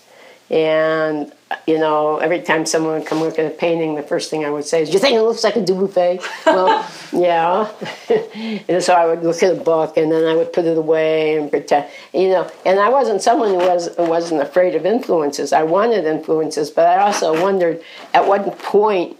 And 0.50 1.33
you 1.67 1.77
know, 1.77 2.17
every 2.17 2.41
time 2.41 2.65
someone 2.65 3.00
would 3.00 3.07
come 3.07 3.19
look 3.19 3.39
at 3.39 3.45
a 3.45 3.50
painting, 3.50 3.95
the 3.95 4.03
first 4.03 4.29
thing 4.29 4.45
I 4.45 4.50
would 4.50 4.65
say 4.65 4.81
is, 4.81 4.89
"Do 4.89 4.93
you 4.93 5.00
think 5.00 5.15
it 5.15 5.22
looks 5.22 5.43
like 5.43 5.55
a 5.55 5.62
Dubuffet?" 5.62 6.22
well, 6.45 6.89
yeah. 7.13 7.72
and 8.67 8.83
so 8.83 8.93
I 8.93 9.05
would 9.05 9.24
look 9.24 9.41
at 9.43 9.51
a 9.51 9.62
book, 9.62 9.98
and 9.98 10.12
then 10.12 10.25
I 10.25 10.36
would 10.36 10.53
put 10.53 10.65
it 10.65 10.77
away 10.77 11.38
and 11.38 11.50
pretend, 11.50 11.88
you 12.13 12.29
know. 12.29 12.50
And 12.65 12.79
I 12.79 12.89
wasn't 12.89 13.22
someone 13.22 13.50
who 13.50 13.57
was 13.57 13.89
wasn't 13.98 14.41
afraid 14.41 14.75
of 14.75 14.86
influences. 14.86 15.53
I 15.53 15.63
wanted 15.63 16.05
influences, 16.05 16.69
but 16.72 16.88
I 16.88 17.01
also 17.01 17.41
wondered 17.41 17.81
at 18.13 18.27
what 18.27 18.60
point 18.60 19.17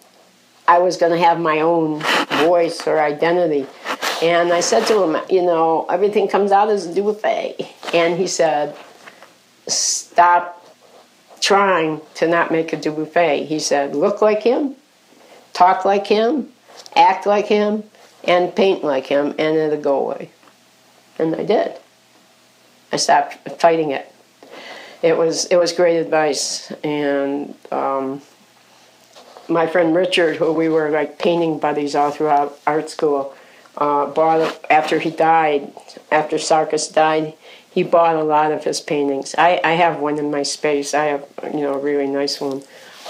I 0.68 0.80
was 0.80 0.98
going 0.98 1.12
to 1.12 1.18
have 1.18 1.40
my 1.40 1.60
own 1.60 2.02
voice 2.46 2.88
or 2.88 3.00
identity. 3.00 3.68
And 4.22 4.54
I 4.54 4.62
said 4.62 4.86
to 4.88 5.04
him, 5.04 5.22
you 5.30 5.42
know, 5.42 5.86
everything 5.90 6.30
comes 6.30 6.52
out 6.54 6.70
as 6.70 6.86
a 6.86 6.94
Dubuffet. 6.94 7.68
And 7.94 8.18
he 8.18 8.28
said, 8.28 8.76
stop 9.68 10.63
trying 11.44 12.00
to 12.16 12.26
not 12.26 12.52
make 12.52 12.72
a 12.72 12.78
Dubuffet. 12.78 13.46
He 13.46 13.60
said, 13.60 13.98
look 13.98 14.22
like 14.22 14.44
him, 14.44 14.76
talk 15.52 15.84
like 15.84 16.08
him, 16.08 16.50
act 16.96 17.26
like 17.26 17.48
him, 17.48 17.84
and 18.24 18.56
paint 18.56 18.82
like 18.82 19.08
him, 19.08 19.36
and 19.38 19.58
it'll 19.58 19.82
go 19.82 20.00
away. 20.00 20.30
And 21.20 21.36
I 21.36 21.44
did. 21.44 21.78
I 22.94 22.96
stopped 22.96 23.34
fighting 23.60 23.92
it. 23.92 24.10
It 25.02 25.18
was 25.18 25.46
it 25.48 25.58
was 25.58 25.74
great 25.74 25.98
advice, 25.98 26.72
and 26.82 27.54
um, 27.74 28.22
my 29.50 29.68
friend 29.68 29.94
Richard, 29.94 30.38
who 30.38 30.54
we 30.54 30.70
were 30.70 30.92
like 30.92 31.20
painting 31.20 31.60
buddies 31.60 31.94
all 31.94 32.12
throughout 32.12 32.58
art 32.66 32.90
school, 32.90 33.36
uh, 33.78 34.08
bought 34.08 34.66
after 34.70 35.00
he 35.00 35.10
died, 35.10 35.72
after 36.12 36.38
Sarkis 36.38 36.94
died, 36.94 37.34
he 37.72 37.84
bought 37.84 38.16
a 38.16 38.24
lot 38.24 38.52
of 38.52 38.64
his 38.64 38.80
paintings. 38.80 39.34
I, 39.38 39.60
I 39.64 39.72
have 39.72 40.00
one 40.00 40.20
in 40.20 40.30
my 40.30 40.44
space. 40.44 40.94
I 40.94 41.06
have, 41.06 41.28
you 41.44 41.62
know, 41.62 41.74
a 41.74 41.80
really 41.80 42.08
nice 42.08 42.40
one. 42.40 42.64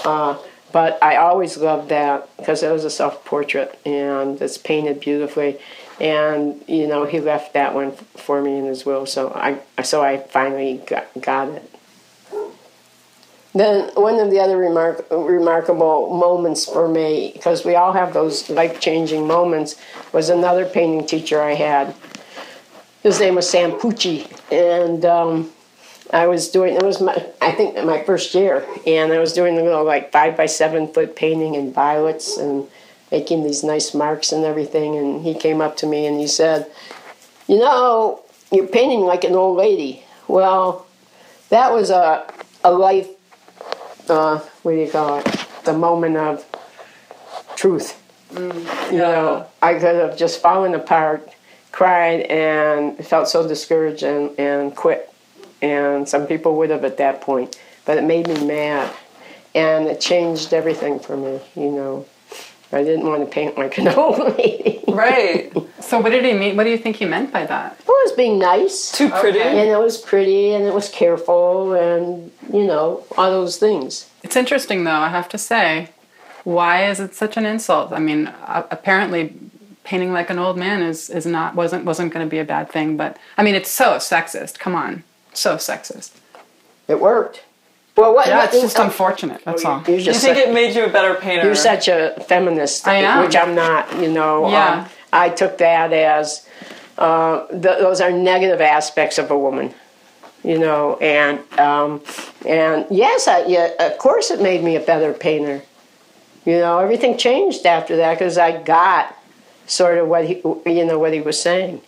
Uh, 0.04 0.38
but 0.72 1.00
I 1.02 1.16
always 1.16 1.56
loved 1.56 1.90
that 1.90 2.28
because 2.36 2.62
it 2.62 2.72
was 2.72 2.84
a 2.84 2.90
self-portrait 2.90 3.78
and 3.86 4.40
it's 4.42 4.58
painted 4.58 5.00
beautifully. 5.00 5.60
And 6.00 6.64
you 6.66 6.88
know, 6.88 7.04
he 7.04 7.20
left 7.20 7.52
that 7.52 7.74
one 7.74 7.92
for 7.92 8.42
me 8.42 8.58
in 8.58 8.64
his 8.64 8.84
will, 8.84 9.06
so 9.06 9.32
I 9.32 9.60
so 9.82 10.02
I 10.02 10.16
finally 10.18 10.82
got, 10.86 11.06
got 11.20 11.48
it. 11.50 11.73
Then 13.54 13.90
one 13.94 14.18
of 14.18 14.30
the 14.30 14.40
other 14.40 14.58
remark, 14.58 15.06
remarkable 15.10 16.12
moments 16.14 16.64
for 16.66 16.88
me, 16.88 17.30
because 17.34 17.64
we 17.64 17.76
all 17.76 17.92
have 17.92 18.12
those 18.12 18.50
life-changing 18.50 19.26
moments, 19.26 19.76
was 20.12 20.28
another 20.28 20.64
painting 20.64 21.06
teacher 21.06 21.40
I 21.40 21.54
had 21.54 21.94
his 23.04 23.20
name 23.20 23.34
was 23.34 23.48
Sam 23.48 23.72
Pucci, 23.72 24.26
and 24.50 25.04
um, 25.04 25.52
I 26.10 26.26
was 26.26 26.48
doing 26.48 26.74
it 26.74 26.82
was 26.82 27.00
my 27.02 27.14
I 27.40 27.52
think 27.52 27.76
my 27.84 28.02
first 28.02 28.34
year, 28.34 28.66
and 28.86 29.12
I 29.12 29.18
was 29.18 29.34
doing 29.34 29.58
a 29.58 29.62
little 29.62 29.84
like 29.84 30.10
five 30.10 30.36
by 30.36 30.46
seven 30.46 30.88
foot 30.88 31.14
painting 31.14 31.54
in 31.54 31.72
violets 31.72 32.38
and 32.38 32.66
making 33.12 33.44
these 33.44 33.62
nice 33.62 33.92
marks 33.94 34.32
and 34.32 34.42
everything. 34.42 34.96
And 34.96 35.22
he 35.22 35.34
came 35.34 35.60
up 35.60 35.76
to 35.78 35.86
me 35.86 36.06
and 36.06 36.18
he 36.18 36.26
said, 36.26 36.70
"You 37.46 37.58
know, 37.58 38.22
you're 38.50 38.66
painting 38.66 39.00
like 39.00 39.22
an 39.22 39.34
old 39.34 39.58
lady." 39.58 40.02
Well, 40.26 40.86
that 41.50 41.72
was 41.72 41.90
a 41.90 42.24
a 42.64 42.72
life. 42.72 43.08
Uh, 44.08 44.38
what 44.62 44.72
do 44.72 44.78
you 44.78 44.90
call 44.90 45.18
it? 45.18 45.46
The 45.64 45.72
moment 45.72 46.16
of 46.16 46.44
truth. 47.56 48.00
Mm, 48.32 48.92
you 48.92 48.98
know, 48.98 49.46
I 49.62 49.74
could 49.74 49.96
have 49.96 50.16
just 50.16 50.40
fallen 50.40 50.74
apart 50.74 51.34
cried 51.74 52.20
and 52.30 53.04
felt 53.04 53.26
so 53.26 53.46
discouraged 53.46 54.04
and, 54.04 54.38
and 54.38 54.76
quit. 54.76 55.12
And 55.60 56.08
some 56.08 56.24
people 56.26 56.56
would 56.58 56.70
have 56.70 56.84
at 56.84 56.98
that 56.98 57.20
point, 57.20 57.58
but 57.84 57.98
it 57.98 58.04
made 58.04 58.28
me 58.28 58.46
mad. 58.46 58.94
And 59.56 59.88
it 59.88 60.00
changed 60.00 60.54
everything 60.54 61.00
for 61.00 61.16
me, 61.16 61.40
you 61.56 61.72
know. 61.72 62.06
I 62.70 62.82
didn't 62.84 63.06
want 63.06 63.24
to 63.24 63.26
paint 63.26 63.58
like 63.58 63.76
an 63.78 63.88
old 63.88 64.38
lady. 64.38 64.84
Right. 64.88 65.52
So 65.84 66.00
what 66.00 66.10
did 66.10 66.24
he 66.24 66.32
mean? 66.32 66.56
What 66.56 66.64
do 66.64 66.70
you 66.70 66.78
think 66.78 66.96
he 66.96 67.04
meant 67.04 67.30
by 67.30 67.44
that? 67.44 67.78
Well, 68.04 68.10
it 68.10 68.10
was 68.10 68.16
being 68.16 68.38
nice. 68.38 68.92
Too 68.92 69.08
pretty. 69.08 69.40
Okay. 69.40 69.60
And 69.60 69.70
it 69.70 69.78
was 69.78 69.98
pretty 69.98 70.52
and 70.52 70.64
it 70.64 70.74
was 70.74 70.88
careful 70.88 71.72
and, 71.72 72.30
you 72.52 72.64
know, 72.64 73.04
all 73.16 73.30
those 73.30 73.56
things. 73.56 74.10
It's 74.22 74.36
interesting, 74.36 74.84
though, 74.84 74.90
I 74.90 75.08
have 75.08 75.28
to 75.30 75.38
say. 75.38 75.90
Why 76.44 76.84
is 76.88 77.00
it 77.00 77.14
such 77.14 77.36
an 77.36 77.46
insult? 77.46 77.92
I 77.92 77.98
mean, 77.98 78.30
apparently 78.46 79.34
painting 79.84 80.12
like 80.12 80.30
an 80.30 80.38
old 80.38 80.56
man 80.56 80.82
is 80.82 81.08
is 81.08 81.26
not 81.26 81.54
wasn't 81.54 81.84
wasn't 81.84 82.12
going 82.12 82.26
to 82.26 82.30
be 82.30 82.38
a 82.38 82.44
bad 82.44 82.70
thing. 82.70 82.96
But 82.96 83.16
I 83.38 83.42
mean, 83.42 83.54
it's 83.54 83.70
so 83.70 83.96
sexist. 83.96 84.58
Come 84.58 84.74
on, 84.74 85.04
so 85.32 85.56
sexist. 85.56 86.10
It 86.88 87.00
worked. 87.00 87.44
Well, 87.96 88.14
what? 88.14 88.26
Yeah, 88.26 88.44
it's 88.44 88.60
just 88.60 88.78
unfortunate. 88.78 89.42
That's 89.44 89.64
all. 89.64 89.78
You 89.86 90.00
think 90.02 90.16
such, 90.16 90.36
it 90.36 90.52
made 90.52 90.74
you 90.74 90.84
a 90.84 90.90
better 90.90 91.14
painter? 91.14 91.46
You're 91.46 91.54
such 91.54 91.88
a 91.88 92.14
feminist, 92.26 92.86
I 92.88 92.96
am. 92.96 93.24
which 93.24 93.36
I'm 93.36 93.54
not. 93.54 93.98
You 94.00 94.10
know. 94.10 94.50
Yeah. 94.50 94.82
Um, 94.82 94.88
I 95.12 95.28
took 95.28 95.58
that 95.58 95.92
as 95.92 96.46
uh, 96.98 97.46
th- 97.48 97.62
those 97.62 98.00
are 98.00 98.10
negative 98.10 98.60
aspects 98.60 99.18
of 99.18 99.30
a 99.30 99.38
woman. 99.38 99.74
You 100.42 100.58
know, 100.58 100.96
and 100.98 101.38
um, 101.58 102.02
and 102.46 102.86
yes, 102.90 103.26
I, 103.26 103.46
yeah, 103.46 103.70
of 103.80 103.96
course, 103.96 104.30
it 104.30 104.42
made 104.42 104.62
me 104.62 104.76
a 104.76 104.80
better 104.80 105.14
painter. 105.14 105.62
You 106.44 106.58
know, 106.58 106.78
everything 106.78 107.16
changed 107.16 107.64
after 107.64 107.96
that 107.96 108.18
because 108.18 108.36
I 108.36 108.62
got 108.62 109.16
sort 109.66 109.96
of 109.96 110.06
what 110.06 110.26
he, 110.26 110.42
you 110.66 110.84
know, 110.84 110.98
what 110.98 111.14
he 111.14 111.22
was 111.22 111.40
saying. 111.40 111.80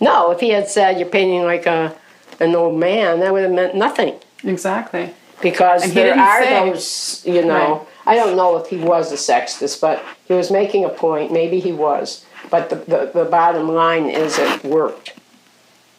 No, 0.00 0.30
if 0.30 0.38
he 0.38 0.50
had 0.50 0.68
said 0.68 1.00
you're 1.00 1.08
painting 1.08 1.42
like 1.42 1.66
a 1.66 1.96
an 2.38 2.54
old 2.54 2.78
man, 2.78 3.20
that 3.20 3.32
would 3.32 3.42
have 3.42 3.52
meant 3.52 3.74
nothing. 3.74 4.14
Exactly. 4.44 5.12
Because 5.42 5.92
there 5.92 6.16
are 6.16 6.42
say, 6.42 6.70
those, 6.70 7.22
you 7.26 7.44
know. 7.44 7.78
Right. 7.78 7.86
I 8.06 8.14
don't 8.14 8.36
know 8.36 8.56
if 8.56 8.68
he 8.68 8.76
was 8.76 9.10
a 9.12 9.16
sexist, 9.16 9.80
but 9.80 10.04
he 10.26 10.34
was 10.34 10.50
making 10.50 10.84
a 10.84 10.88
point. 10.88 11.32
Maybe 11.32 11.58
he 11.58 11.72
was, 11.72 12.24
but 12.54 12.70
the, 12.70 12.76
the, 12.76 13.10
the 13.12 13.24
bottom 13.24 13.66
line 13.68 14.08
is 14.08 14.38
it 14.38 14.62
worked. 14.62 15.12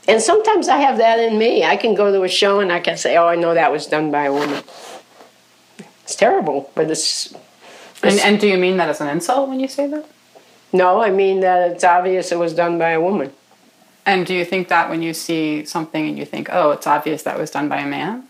And 0.07 0.21
sometimes 0.21 0.69
I 0.69 0.77
have 0.77 0.97
that 0.99 1.19
in 1.19 1.37
me. 1.37 1.65
I 1.65 1.75
can 1.75 1.95
go 1.95 2.13
to 2.13 2.23
a 2.23 2.29
show 2.29 2.61
and 2.61 2.71
I 2.71 2.79
can 2.79 2.95
say, 2.95 3.17
"Oh, 3.17 3.27
I 3.27 3.35
know 3.35 3.53
that 3.53 3.73
was 3.73 3.87
done 3.87 4.09
by 4.09 4.23
a 4.23 4.31
woman." 4.31 4.63
It's 6.03 6.15
terrible, 6.15 6.71
but 6.73 6.89
it's. 6.89 7.33
it's 7.33 8.03
and, 8.03 8.19
and 8.21 8.39
do 8.39 8.47
you 8.47 8.57
mean 8.57 8.77
that 8.77 8.87
as 8.87 9.01
an 9.01 9.09
insult 9.09 9.49
when 9.49 9.59
you 9.59 9.67
say 9.67 9.85
that? 9.87 10.05
No, 10.71 11.01
I 11.01 11.09
mean 11.09 11.41
that 11.41 11.71
it's 11.71 11.83
obvious 11.83 12.31
it 12.31 12.39
was 12.39 12.53
done 12.53 12.79
by 12.79 12.91
a 12.91 13.01
woman. 13.01 13.33
And 14.05 14.25
do 14.25 14.33
you 14.33 14.45
think 14.45 14.69
that 14.69 14.89
when 14.89 15.01
you 15.01 15.13
see 15.13 15.65
something 15.65 16.07
and 16.07 16.17
you 16.17 16.23
think, 16.23 16.47
oh, 16.53 16.71
it's 16.71 16.87
obvious 16.87 17.23
that 17.23 17.37
was 17.37 17.51
done 17.51 17.67
by 17.67 17.79
a 17.79 17.85
man? 17.85 18.29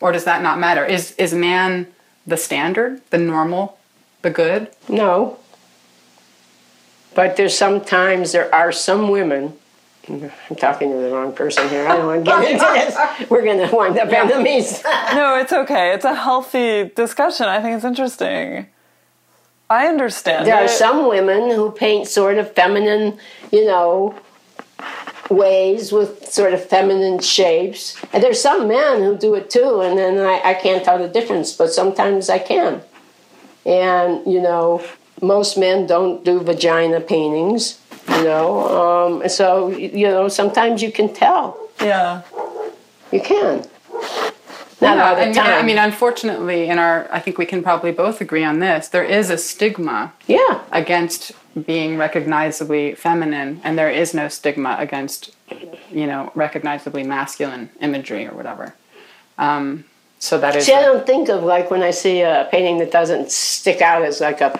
Or 0.00 0.12
does 0.12 0.26
that 0.26 0.42
not 0.42 0.60
matter? 0.60 0.84
Is, 0.84 1.10
is 1.16 1.34
man 1.34 1.88
the 2.24 2.36
standard, 2.36 3.00
the 3.10 3.18
normal, 3.18 3.78
the 4.22 4.30
good? 4.30 4.68
No. 4.88 5.38
But 7.18 7.34
there's 7.34 7.58
sometimes 7.58 8.30
there 8.30 8.54
are 8.54 8.70
some 8.70 9.08
women. 9.08 9.54
I'm 10.08 10.30
talking 10.56 10.92
to 10.92 10.98
the 10.98 11.10
wrong 11.10 11.32
person 11.32 11.68
here. 11.68 11.88
I 11.88 11.96
don't 11.96 12.06
want 12.06 12.24
to 12.24 12.30
get 12.30 12.52
into 12.52 12.64
this. 12.64 13.28
We're 13.28 13.42
going 13.42 13.58
to 13.68 13.74
wind 13.74 13.98
up 13.98 14.12
enemies. 14.12 14.84
no, 14.84 15.36
it's 15.36 15.52
okay. 15.52 15.92
It's 15.94 16.04
a 16.04 16.14
healthy 16.14 16.92
discussion. 16.94 17.46
I 17.46 17.60
think 17.60 17.74
it's 17.74 17.84
interesting. 17.84 18.68
I 19.68 19.88
understand. 19.88 20.46
There 20.46 20.62
it. 20.62 20.66
are 20.66 20.68
some 20.68 21.08
women 21.08 21.50
who 21.50 21.72
paint 21.72 22.06
sort 22.06 22.38
of 22.38 22.54
feminine, 22.54 23.18
you 23.50 23.66
know, 23.66 24.14
ways 25.28 25.90
with 25.90 26.24
sort 26.32 26.54
of 26.54 26.64
feminine 26.64 27.18
shapes. 27.18 28.00
And 28.12 28.22
there's 28.22 28.40
some 28.40 28.68
men 28.68 29.02
who 29.02 29.18
do 29.18 29.34
it 29.34 29.50
too, 29.50 29.80
and 29.80 29.98
then 29.98 30.18
I, 30.18 30.50
I 30.50 30.54
can't 30.54 30.84
tell 30.84 31.00
the 31.00 31.08
difference, 31.08 31.52
but 31.52 31.72
sometimes 31.72 32.30
I 32.30 32.38
can. 32.38 32.80
And, 33.66 34.24
you 34.24 34.40
know, 34.40 34.84
most 35.22 35.56
men 35.58 35.86
don't 35.86 36.24
do 36.24 36.40
vagina 36.40 37.00
paintings, 37.00 37.80
you 38.08 38.24
know. 38.24 39.22
Um, 39.22 39.28
so, 39.28 39.68
you 39.68 40.06
know, 40.06 40.28
sometimes 40.28 40.82
you 40.82 40.92
can 40.92 41.12
tell. 41.12 41.58
Yeah. 41.80 42.22
You 43.12 43.20
can. 43.20 43.64
Not 44.80 44.96
yeah, 44.96 45.08
all 45.08 45.16
the 45.16 45.22
I 45.22 45.24
mean, 45.26 45.34
time. 45.34 45.52
I 45.52 45.62
mean, 45.62 45.78
unfortunately, 45.78 46.68
in 46.68 46.78
our, 46.78 47.08
I 47.12 47.18
think 47.18 47.36
we 47.36 47.46
can 47.46 47.62
probably 47.62 47.90
both 47.90 48.20
agree 48.20 48.44
on 48.44 48.60
this. 48.60 48.88
There 48.88 49.04
is 49.04 49.28
a 49.28 49.36
stigma. 49.36 50.12
Yeah. 50.26 50.62
Against 50.70 51.32
being 51.66 51.98
recognizably 51.98 52.94
feminine, 52.94 53.60
and 53.64 53.76
there 53.76 53.90
is 53.90 54.14
no 54.14 54.28
stigma 54.28 54.76
against, 54.78 55.34
you 55.90 56.06
know, 56.06 56.30
recognizably 56.36 57.02
masculine 57.02 57.70
imagery 57.80 58.26
or 58.26 58.34
whatever. 58.34 58.74
Um, 59.36 59.84
so 60.18 60.38
that 60.38 60.56
is. 60.56 60.66
See, 60.66 60.72
I 60.72 60.82
don't 60.82 61.06
think 61.06 61.28
of 61.28 61.42
like 61.44 61.70
when 61.70 61.82
I 61.82 61.90
see 61.90 62.22
a 62.22 62.48
painting 62.50 62.78
that 62.78 62.90
doesn't 62.90 63.30
stick 63.30 63.80
out 63.80 64.02
as 64.02 64.20
like 64.20 64.40
a, 64.40 64.50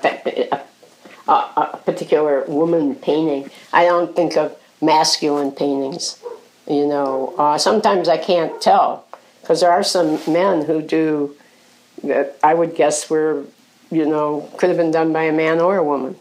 a, 1.28 1.32
a 1.32 1.80
particular 1.84 2.44
woman 2.46 2.94
painting. 2.94 3.50
I 3.72 3.84
don't 3.84 4.14
think 4.14 4.36
of 4.36 4.56
masculine 4.80 5.52
paintings. 5.52 6.22
You 6.68 6.86
know, 6.86 7.34
uh, 7.38 7.58
sometimes 7.58 8.08
I 8.08 8.18
can't 8.18 8.60
tell 8.60 9.06
because 9.40 9.60
there 9.60 9.70
are 9.70 9.82
some 9.82 10.20
men 10.30 10.64
who 10.64 10.82
do 10.82 11.34
that 12.04 12.38
I 12.42 12.54
would 12.54 12.74
guess 12.74 13.08
were, 13.10 13.44
you 13.90 14.06
know, 14.06 14.48
could 14.58 14.68
have 14.68 14.76
been 14.76 14.90
done 14.90 15.12
by 15.12 15.24
a 15.24 15.32
man 15.32 15.60
or 15.60 15.76
a 15.76 15.84
woman. 15.84 16.16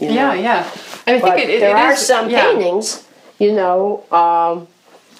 You 0.00 0.08
know? 0.08 0.14
Yeah, 0.14 0.34
yeah. 0.34 0.70
And 1.06 1.16
I 1.16 1.20
but 1.20 1.36
think 1.36 1.48
it, 1.48 1.54
it, 1.54 1.60
there 1.60 1.76
it 1.76 1.80
are 1.80 1.92
is, 1.92 2.06
some 2.06 2.28
yeah. 2.28 2.42
paintings, 2.42 3.06
you 3.38 3.52
know. 3.52 4.04
Um, 4.10 4.66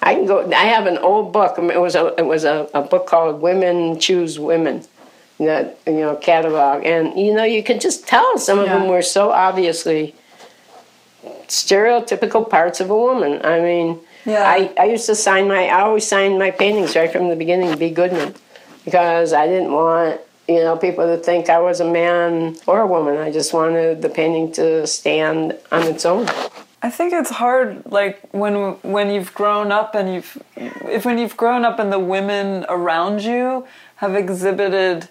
I 0.05 0.15
can 0.15 0.27
go. 0.27 0.51
I 0.51 0.65
have 0.65 0.87
an 0.87 0.99
old 0.99 1.33
book. 1.33 1.59
It 1.59 1.81
was 1.81 1.95
a 1.95 2.15
it 2.19 2.27
was 2.27 2.45
a, 2.45 2.69
a 2.75 2.83
book 2.83 3.07
called 3.07 3.41
"Women 3.41 4.01
Choose 4.01 4.39
Women," 4.39 4.85
that 5.39 5.79
you 5.87 5.93
know 5.95 6.17
catalog, 6.17 6.85
and 6.85 7.17
you 7.19 7.33
know 7.33 7.45
you 7.45 7.63
could 7.63 7.81
just 7.81 8.07
tell 8.09 8.37
some 8.39 8.59
of 8.59 8.67
Yeah. 8.67 8.79
them 8.79 8.89
were 8.89 9.03
so 9.03 9.31
obviously 9.31 10.15
stereotypical 11.47 12.49
parts 12.49 12.81
of 12.81 12.91
a 12.91 12.97
woman. 12.97 13.41
I 13.45 13.61
mean, 13.61 14.01
Yeah. 14.25 14.43
I, 14.49 14.73
I 14.79 14.85
used 14.87 15.07
to 15.07 15.15
sign 15.15 15.49
my 15.49 15.67
I 15.69 15.83
always 15.83 16.07
signed 16.07 16.39
my 16.39 16.51
paintings 16.51 16.97
right 16.97 17.11
from 17.13 17.29
the 17.29 17.37
beginning, 17.37 17.77
B. 17.79 17.91
Goodman, 17.91 18.35
because 18.85 19.33
I 19.33 19.47
didn't 19.47 19.73
want 19.73 20.21
you 20.49 20.57
know 20.61 20.77
people 20.77 21.05
to 21.17 21.23
think 21.23 21.49
I 21.49 21.61
was 21.61 21.81
a 21.81 21.89
man 21.91 22.57
or 22.67 22.81
a 22.81 22.87
woman. 22.87 23.17
I 23.19 23.31
just 23.31 23.53
wanted 23.53 24.03
the 24.03 24.09
painting 24.09 24.51
to 24.53 24.87
stand 24.87 25.57
on 25.71 25.83
its 25.85 26.05
own. 26.05 26.27
I 26.85 26.91
think 26.91 27.13
it's 27.13 27.31
hard, 27.31 27.85
like 27.87 28.21
when 28.33 28.73
when 28.83 29.11
you've 29.11 29.33
grown 29.35 29.71
up 29.71 29.95
and 29.95 30.15
you've 30.15 30.43
if 30.57 31.05
when 31.05 31.17
you've 31.17 31.37
grown 31.37 31.65
up 31.65 31.79
and 31.79 31.93
the 31.93 31.99
women 32.01 32.67
around 32.69 33.23
you 33.23 33.67
have 33.97 34.17
exhibited 34.17 35.09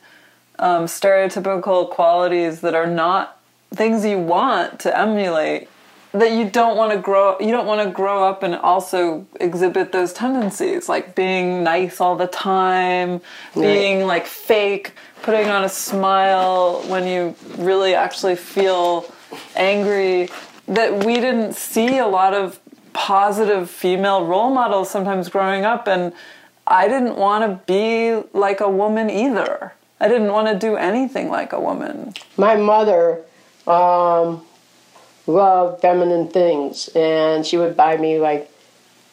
um, 0.59 0.85
stereotypical 0.85 1.89
qualities 1.89 2.59
that 2.59 2.75
are 2.75 2.87
not 2.87 3.39
things 3.73 4.05
you 4.05 4.19
want 4.19 4.81
to 4.81 4.97
emulate. 4.97 5.69
That 6.13 6.33
you 6.33 6.49
don't 6.49 6.75
want 6.75 6.91
to 6.91 6.97
grow, 6.97 7.39
you 7.39 7.51
don't 7.51 7.65
want 7.65 7.87
to 7.87 7.89
grow 7.89 8.27
up 8.27 8.43
and 8.43 8.53
also 8.53 9.25
exhibit 9.39 9.93
those 9.93 10.11
tendencies, 10.11 10.89
like 10.89 11.15
being 11.15 11.63
nice 11.63 12.01
all 12.01 12.17
the 12.17 12.27
time, 12.27 13.21
being 13.55 14.05
like 14.05 14.25
fake, 14.25 14.91
putting 15.21 15.47
on 15.47 15.63
a 15.63 15.69
smile 15.69 16.83
when 16.87 17.07
you 17.07 17.33
really 17.57 17.95
actually 17.95 18.35
feel 18.35 19.05
angry 19.55 20.27
that 20.71 21.05
we 21.05 21.15
didn't 21.15 21.53
see 21.53 21.97
a 21.97 22.07
lot 22.07 22.33
of 22.33 22.59
positive 22.93 23.69
female 23.69 24.25
role 24.25 24.49
models 24.53 24.89
sometimes 24.89 25.29
growing 25.29 25.63
up 25.63 25.87
and 25.87 26.13
I 26.67 26.87
didn't 26.87 27.17
want 27.17 27.43
to 27.43 27.65
be 27.65 28.27
like 28.33 28.61
a 28.61 28.69
woman 28.69 29.09
either. 29.09 29.73
I 29.99 30.07
didn't 30.07 30.31
want 30.31 30.47
to 30.47 30.57
do 30.57 30.77
anything 30.77 31.29
like 31.29 31.53
a 31.53 31.59
woman. 31.59 32.13
My 32.37 32.55
mother 32.55 33.21
um, 33.67 34.43
loved 35.27 35.81
feminine 35.81 36.27
things, 36.29 36.89
and 36.95 37.45
she 37.45 37.57
would 37.57 37.75
buy 37.77 37.97
me 37.97 38.19
like 38.19 38.51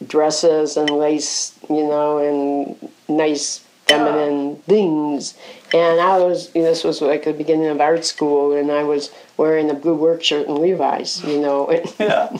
dresses 0.07 0.77
and 0.77 0.89
lace, 0.89 1.53
you 1.69 1.83
know, 1.83 2.17
and 2.17 2.89
nice 3.07 3.65
feminine 3.85 4.55
things. 4.57 5.35
And 5.73 5.99
I 6.01 6.17
was, 6.19 6.49
this 6.49 6.83
was 6.83 7.01
like 7.01 7.25
the 7.25 7.33
beginning 7.33 7.67
of 7.67 7.79
art 7.79 8.03
school, 8.05 8.53
and 8.57 8.71
I 8.71 8.83
was 8.83 9.11
wearing 9.37 9.69
a 9.69 9.73
blue 9.75 9.95
work 9.95 10.23
shirt 10.23 10.47
and 10.47 10.57
Levi's, 10.57 11.23
you 11.23 11.39
know. 11.39 11.69
Yeah. 11.99 12.35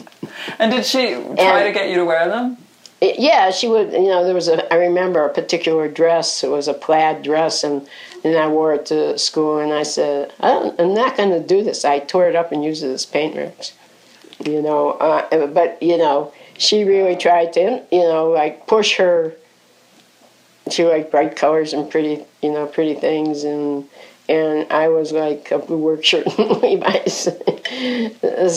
and 0.58 0.72
did 0.72 0.84
she 0.84 1.12
try 1.14 1.60
And- 1.60 1.66
to 1.66 1.72
get 1.72 1.88
you 1.90 1.96
to 1.96 2.04
wear 2.04 2.28
them? 2.28 2.56
It- 3.00 3.18
yeah, 3.18 3.50
she 3.50 3.66
would. 3.68 3.92
You 3.92 4.08
know, 4.08 4.24
there 4.24 4.34
was 4.34 4.48
a. 4.48 4.70
I 4.72 4.76
remember 4.76 5.24
a 5.24 5.32
particular 5.32 5.88
dress. 5.88 6.44
It 6.44 6.50
was 6.50 6.68
a 6.68 6.74
plaid 6.74 7.22
dress, 7.22 7.64
and 7.64 7.88
and 8.24 8.36
I 8.36 8.46
wore 8.48 8.74
it 8.74 8.84
to 8.86 9.16
school. 9.16 9.58
And 9.58 9.72
I 9.72 9.84
said, 9.84 10.32
I 10.40 10.72
I'm 10.78 10.92
not 10.92 11.16
going 11.16 11.30
to 11.30 11.40
do 11.40 11.62
this. 11.64 11.84
I 11.84 12.00
tore 12.00 12.28
it 12.28 12.36
up 12.36 12.52
and 12.52 12.62
used 12.64 12.82
it 12.84 12.90
as 12.92 13.06
paint 13.06 13.36
rips. 13.36 13.72
You 14.44 14.60
know, 14.60 14.90
uh, 14.92 15.46
but 15.46 15.82
you 15.82 15.96
know, 15.96 16.32
she 16.58 16.84
really 16.84 17.16
tried 17.16 17.52
to, 17.54 17.82
you 17.90 18.02
know, 18.02 18.28
like 18.30 18.66
push 18.66 18.96
her. 18.98 19.34
She 20.70 20.84
liked 20.84 21.10
bright 21.10 21.36
colors 21.36 21.72
and 21.72 21.90
pretty, 21.90 22.24
you 22.42 22.52
know, 22.52 22.66
pretty 22.66 22.94
things, 22.94 23.44
and 23.44 23.88
and 24.28 24.70
I 24.72 24.88
was 24.88 25.12
like 25.12 25.50
a 25.50 25.58
blue 25.58 25.78
work 25.78 26.04
shirt 26.04 26.26
and 26.38 26.50
Levi's. 26.62 27.28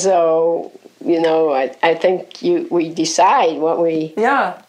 so 0.02 0.72
you 1.04 1.20
know, 1.22 1.52
I, 1.54 1.76
I 1.84 1.96
think 1.96 2.42
you 2.42 2.68
we 2.72 2.90
decide 2.90 3.58
what 3.60 3.82
we 3.82 4.14
Yeah. 4.18 4.62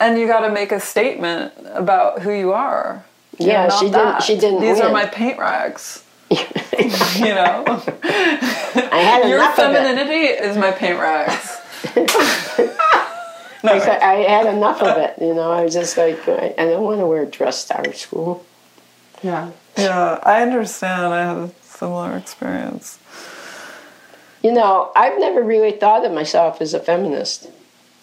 And 0.00 0.18
you 0.18 0.26
got 0.26 0.40
to 0.40 0.50
make 0.52 0.72
a 0.72 0.80
statement 0.80 1.52
about 1.66 2.20
who 2.22 2.32
you 2.32 2.52
are. 2.52 3.04
You're 3.38 3.48
Yeah, 3.50 3.68
she 3.70 3.86
didn't- 3.86 4.22
she 4.22 4.36
didn't 4.36 4.60
These 4.60 4.80
are 4.80 4.90
my 4.90 5.06
paint 5.06 5.38
rags. 5.38 6.02
you 6.30 6.36
know, 7.34 7.64
your 8.74 9.36
enough 9.36 9.58
of 9.58 9.70
it. 9.70 9.76
femininity 9.76 10.24
is 10.42 10.56
my 10.56 10.72
paint 10.72 10.98
rags. 10.98 11.60
No, 13.64 13.74
Because 13.74 13.88
I 13.88 14.14
had 14.14 14.46
enough 14.46 14.82
of 14.82 14.96
it, 14.98 15.14
you 15.20 15.34
know. 15.34 15.50
I 15.50 15.64
was 15.64 15.72
just 15.72 15.96
like, 15.96 16.28
I, 16.28 16.54
I 16.58 16.66
don't 16.66 16.84
want 16.84 17.00
to 17.00 17.06
wear 17.06 17.22
a 17.22 17.26
dress 17.26 17.64
to 17.66 17.76
art 17.76 17.96
school. 17.96 18.44
Yeah. 19.22 19.52
yeah, 19.78 20.18
I 20.22 20.42
understand. 20.42 21.14
I 21.14 21.24
had 21.24 21.36
a 21.36 21.50
similar 21.62 22.16
experience. 22.16 22.98
You 24.42 24.52
know, 24.52 24.92
I've 24.94 25.18
never 25.18 25.42
really 25.42 25.72
thought 25.72 26.04
of 26.04 26.12
myself 26.12 26.60
as 26.60 26.74
a 26.74 26.80
feminist. 26.80 27.48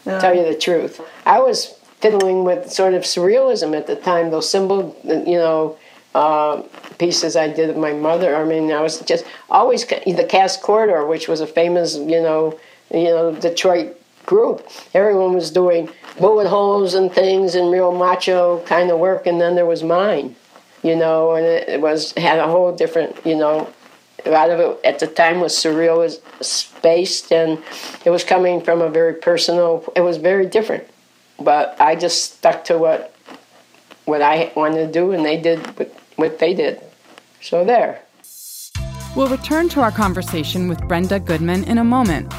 Yeah. 0.06 0.20
Tell 0.20 0.36
you 0.36 0.44
the 0.44 0.58
truth, 0.58 1.00
I 1.28 1.40
was 1.40 1.76
fiddling 2.00 2.44
with 2.44 2.72
sort 2.72 2.96
of 2.96 3.04
surrealism 3.04 3.78
at 3.78 3.86
the 3.86 3.96
time. 3.96 4.32
Those 4.32 4.50
symbol, 4.50 4.98
you 5.04 5.38
know, 5.38 5.78
uh, 6.16 6.64
pieces 6.98 7.36
I 7.36 7.50
did 7.50 7.70
of 7.70 7.78
my 7.78 7.94
mother. 7.94 8.36
I 8.36 8.44
mean, 8.44 8.72
I 8.72 8.82
was 8.82 9.00
just 9.02 9.26
always 9.52 9.86
the 9.86 10.26
Cass 10.28 10.58
Corridor, 10.58 11.06
which 11.06 11.28
was 11.28 11.40
a 11.40 11.48
famous, 11.48 11.96
you 11.96 12.22
know, 12.22 12.60
you 12.92 13.06
know, 13.06 13.36
Detroit 13.36 14.01
group. 14.26 14.68
Everyone 14.94 15.34
was 15.34 15.52
doing 15.52 15.90
bullet 16.20 16.48
holes 16.48 16.94
and 16.94 17.12
things 17.12 17.56
and 17.56 17.72
real 17.72 17.92
macho 17.92 18.60
kind 18.66 18.92
of 18.92 19.00
work, 19.00 19.26
and 19.28 19.40
then 19.40 19.56
there 19.56 19.66
was 19.66 19.84
mine, 19.84 20.36
you 20.84 20.96
know, 20.96 21.34
and 21.34 21.46
it, 21.46 21.82
was 21.82 22.14
had 22.14 22.40
a 22.40 22.48
whole 22.48 22.76
different, 22.76 23.16
you 23.26 23.36
know, 23.36 23.72
a 24.26 24.30
lot 24.30 24.50
of 24.50 24.60
it 24.60 24.80
at 24.86 25.00
the 25.00 25.08
time 25.08 25.40
was 25.40 25.54
surreal, 25.54 25.98
was 25.98 26.22
spaced, 26.42 27.32
and 27.32 27.62
it 28.06 28.10
was 28.10 28.24
coming 28.24 28.62
from 28.62 28.82
a 28.82 28.90
very 28.90 29.16
personal. 29.16 29.84
It 29.96 30.02
was 30.02 30.18
very 30.18 30.46
different, 30.46 30.88
but 31.40 31.76
I 31.80 31.96
just 31.96 32.36
stuck 32.36 32.64
to 32.66 32.78
what 32.78 33.16
what 34.06 34.22
I 34.22 34.52
wanted 34.56 34.86
to 34.86 34.92
do, 34.92 35.12
and 35.12 35.26
they 35.26 35.38
did 35.38 35.60
what, 35.78 35.94
what 36.16 36.40
they 36.40 36.54
did. 36.54 36.82
So 37.42 37.66
there. 37.66 38.02
We'll 39.16 39.28
return 39.28 39.68
to 39.70 39.82
our 39.82 39.92
conversation 39.92 40.68
with 40.68 40.82
Brenda 40.88 41.20
Goodman 41.20 41.66
in 41.66 41.80
a 41.80 41.84
moment. 41.84 42.32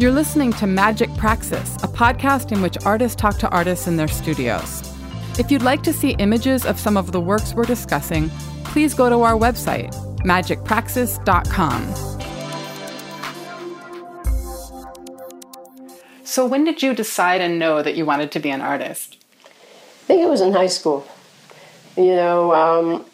You're 0.00 0.12
listening 0.12 0.54
to 0.54 0.66
Magic 0.66 1.14
Praxis, 1.18 1.76
a 1.82 1.86
podcast 1.86 2.52
in 2.52 2.62
which 2.62 2.78
artists 2.86 3.14
talk 3.14 3.36
to 3.36 3.48
artists 3.50 3.86
in 3.86 3.98
their 3.98 4.08
studios. 4.08 4.80
If 5.38 5.50
you'd 5.50 5.60
like 5.60 5.82
to 5.82 5.92
see 5.92 6.12
images 6.12 6.64
of 6.64 6.80
some 6.80 6.96
of 6.96 7.12
the 7.12 7.20
works 7.20 7.52
we're 7.52 7.66
discussing, 7.66 8.30
please 8.64 8.94
go 8.94 9.10
to 9.10 9.20
our 9.20 9.34
website, 9.34 9.92
magicpraxis.com. 10.20 11.84
So 16.24 16.46
when 16.46 16.64
did 16.64 16.82
you 16.82 16.94
decide 16.94 17.42
and 17.42 17.58
know 17.58 17.82
that 17.82 17.94
you 17.94 18.06
wanted 18.06 18.32
to 18.32 18.40
be 18.40 18.48
an 18.48 18.62
artist? 18.62 19.18
I 19.44 20.06
think 20.06 20.22
it 20.22 20.30
was 20.30 20.40
in 20.40 20.54
high 20.54 20.68
school. 20.68 21.06
You 21.98 22.16
know, 22.16 22.54
um, 22.54 23.04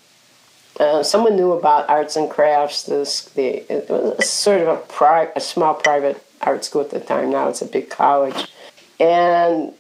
uh, 0.79 1.03
someone 1.03 1.35
knew 1.35 1.51
about 1.51 1.91
arts 1.91 2.15
and 2.15 2.31
crafts. 2.31 2.85
This 2.85 3.25
the 3.25 3.69
it 3.73 3.91
was 3.91 4.31
sort 4.31 4.61
of 4.61 4.69
a 4.69 4.77
pri- 4.77 5.33
a 5.35 5.41
small 5.41 5.75
private 5.75 6.23
art 6.43 6.65
school 6.65 6.83
at 6.83 6.91
the 6.91 7.01
time. 7.01 7.31
Now 7.31 7.49
it's 7.49 7.63
a 7.63 7.67
big 7.67 7.91
college, 7.91 8.49
and 9.01 9.73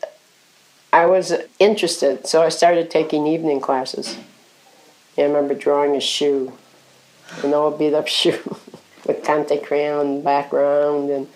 I 0.92 1.06
was 1.06 1.32
interested, 1.58 2.26
so 2.26 2.42
I 2.42 2.48
started 2.48 2.90
taking 2.90 3.26
evening 3.26 3.60
classes. 3.60 4.16
I 5.18 5.22
remember 5.22 5.54
drawing 5.54 5.96
a 5.96 6.00
shoe, 6.00 6.52
an 7.42 7.54
old 7.54 7.78
beat 7.78 7.94
up 7.94 8.08
shoe 8.18 8.56
with 9.06 9.24
Conte 9.24 9.60
crayon 9.62 10.22
background 10.22 11.10
and 11.10 11.28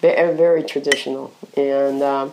very, 0.00 0.36
very 0.36 0.62
traditional. 0.62 1.32
And 1.56 2.02
um, 2.02 2.32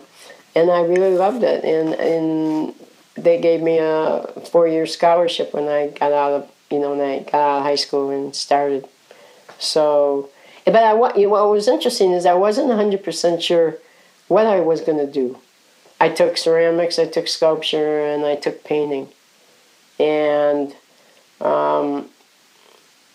and 0.54 0.70
I 0.70 0.82
really 0.82 1.16
loved 1.16 1.42
it. 1.42 1.64
And 1.64 1.94
and 1.94 2.74
they 3.16 3.40
gave 3.40 3.60
me 3.60 3.78
a 3.78 4.26
four 4.50 4.68
year 4.68 4.86
scholarship 4.86 5.52
when 5.54 5.68
I 5.68 5.88
got 5.88 6.12
out 6.12 6.32
of 6.32 6.50
you 6.70 6.78
know 6.78 6.90
when 6.94 7.00
I 7.00 7.18
got 7.20 7.34
out 7.34 7.58
of 7.58 7.62
high 7.64 7.76
school 7.76 8.10
and 8.10 8.34
started. 8.34 8.86
So, 9.58 10.30
but 10.64 10.76
I 10.76 10.94
what 10.94 11.16
was 11.16 11.68
interesting 11.68 12.12
is 12.12 12.26
I 12.26 12.34
wasn't 12.34 12.72
hundred 12.72 13.02
percent 13.04 13.42
sure 13.42 13.76
what 14.28 14.46
I 14.46 14.60
was 14.60 14.80
going 14.80 14.98
to 14.98 15.10
do. 15.10 15.38
I 16.00 16.08
took 16.08 16.36
ceramics, 16.36 16.98
I 16.98 17.06
took 17.06 17.28
sculpture, 17.28 18.04
and 18.04 18.24
I 18.24 18.36
took 18.36 18.64
painting, 18.64 19.08
and 19.98 20.74
um, 21.40 22.08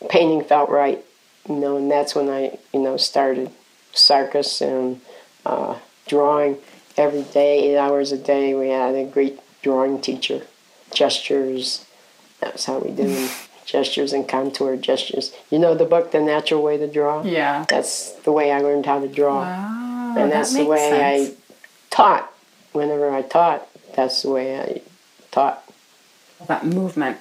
painting 0.10 0.44
felt 0.44 0.70
right, 0.70 1.04
you 1.48 1.56
know, 1.56 1.78
and 1.78 1.90
that's 1.92 2.16
when 2.16 2.30
I 2.30 2.58
you 2.74 2.80
know 2.80 2.98
started 2.98 3.52
Sarkis 3.94 4.62
and 4.62 5.02
uh, 5.46 5.78
drawing 6.08 6.58
every 6.98 7.24
day, 7.24 7.72
eight 7.72 7.78
hours 7.78 8.12
a 8.12 8.18
day. 8.18 8.54
We 8.54 8.70
had 8.70 8.96
a 8.96 9.06
great 9.06 9.40
drawing 9.62 10.02
teacher, 10.02 10.44
gestures. 10.94 11.86
That's 12.40 12.66
how 12.66 12.80
we 12.80 12.92
did 12.92 13.10
them. 13.10 13.30
Gestures 13.74 14.14
and 14.14 14.28
contour 14.28 14.76
gestures. 14.76 15.32
You 15.52 15.60
know 15.60 15.76
the 15.76 15.86
book, 15.86 16.12
The 16.12 16.20
Natural 16.20 16.62
Way 16.62 16.78
to 16.78 16.88
Draw. 16.88 17.24
Yeah. 17.24 17.66
That's 17.70 18.14
the 18.26 18.32
way 18.32 18.52
I 18.52 18.60
learned 18.62 18.86
how 18.86 19.00
to 19.00 19.08
draw, 19.08 19.42
Wow, 19.42 20.16
and 20.18 20.32
that 20.32 20.38
that's 20.38 20.54
the 20.56 20.66
way 20.66 20.90
sense. 20.90 21.30
I 21.32 21.34
taught. 21.92 22.34
Whenever 22.72 23.12
I 23.12 23.22
taught, 23.22 23.68
that's 23.96 24.22
the 24.24 24.30
way 24.32 24.60
I 24.60 24.82
taught. 25.32 25.64
that 26.48 26.66
movement. 26.66 27.18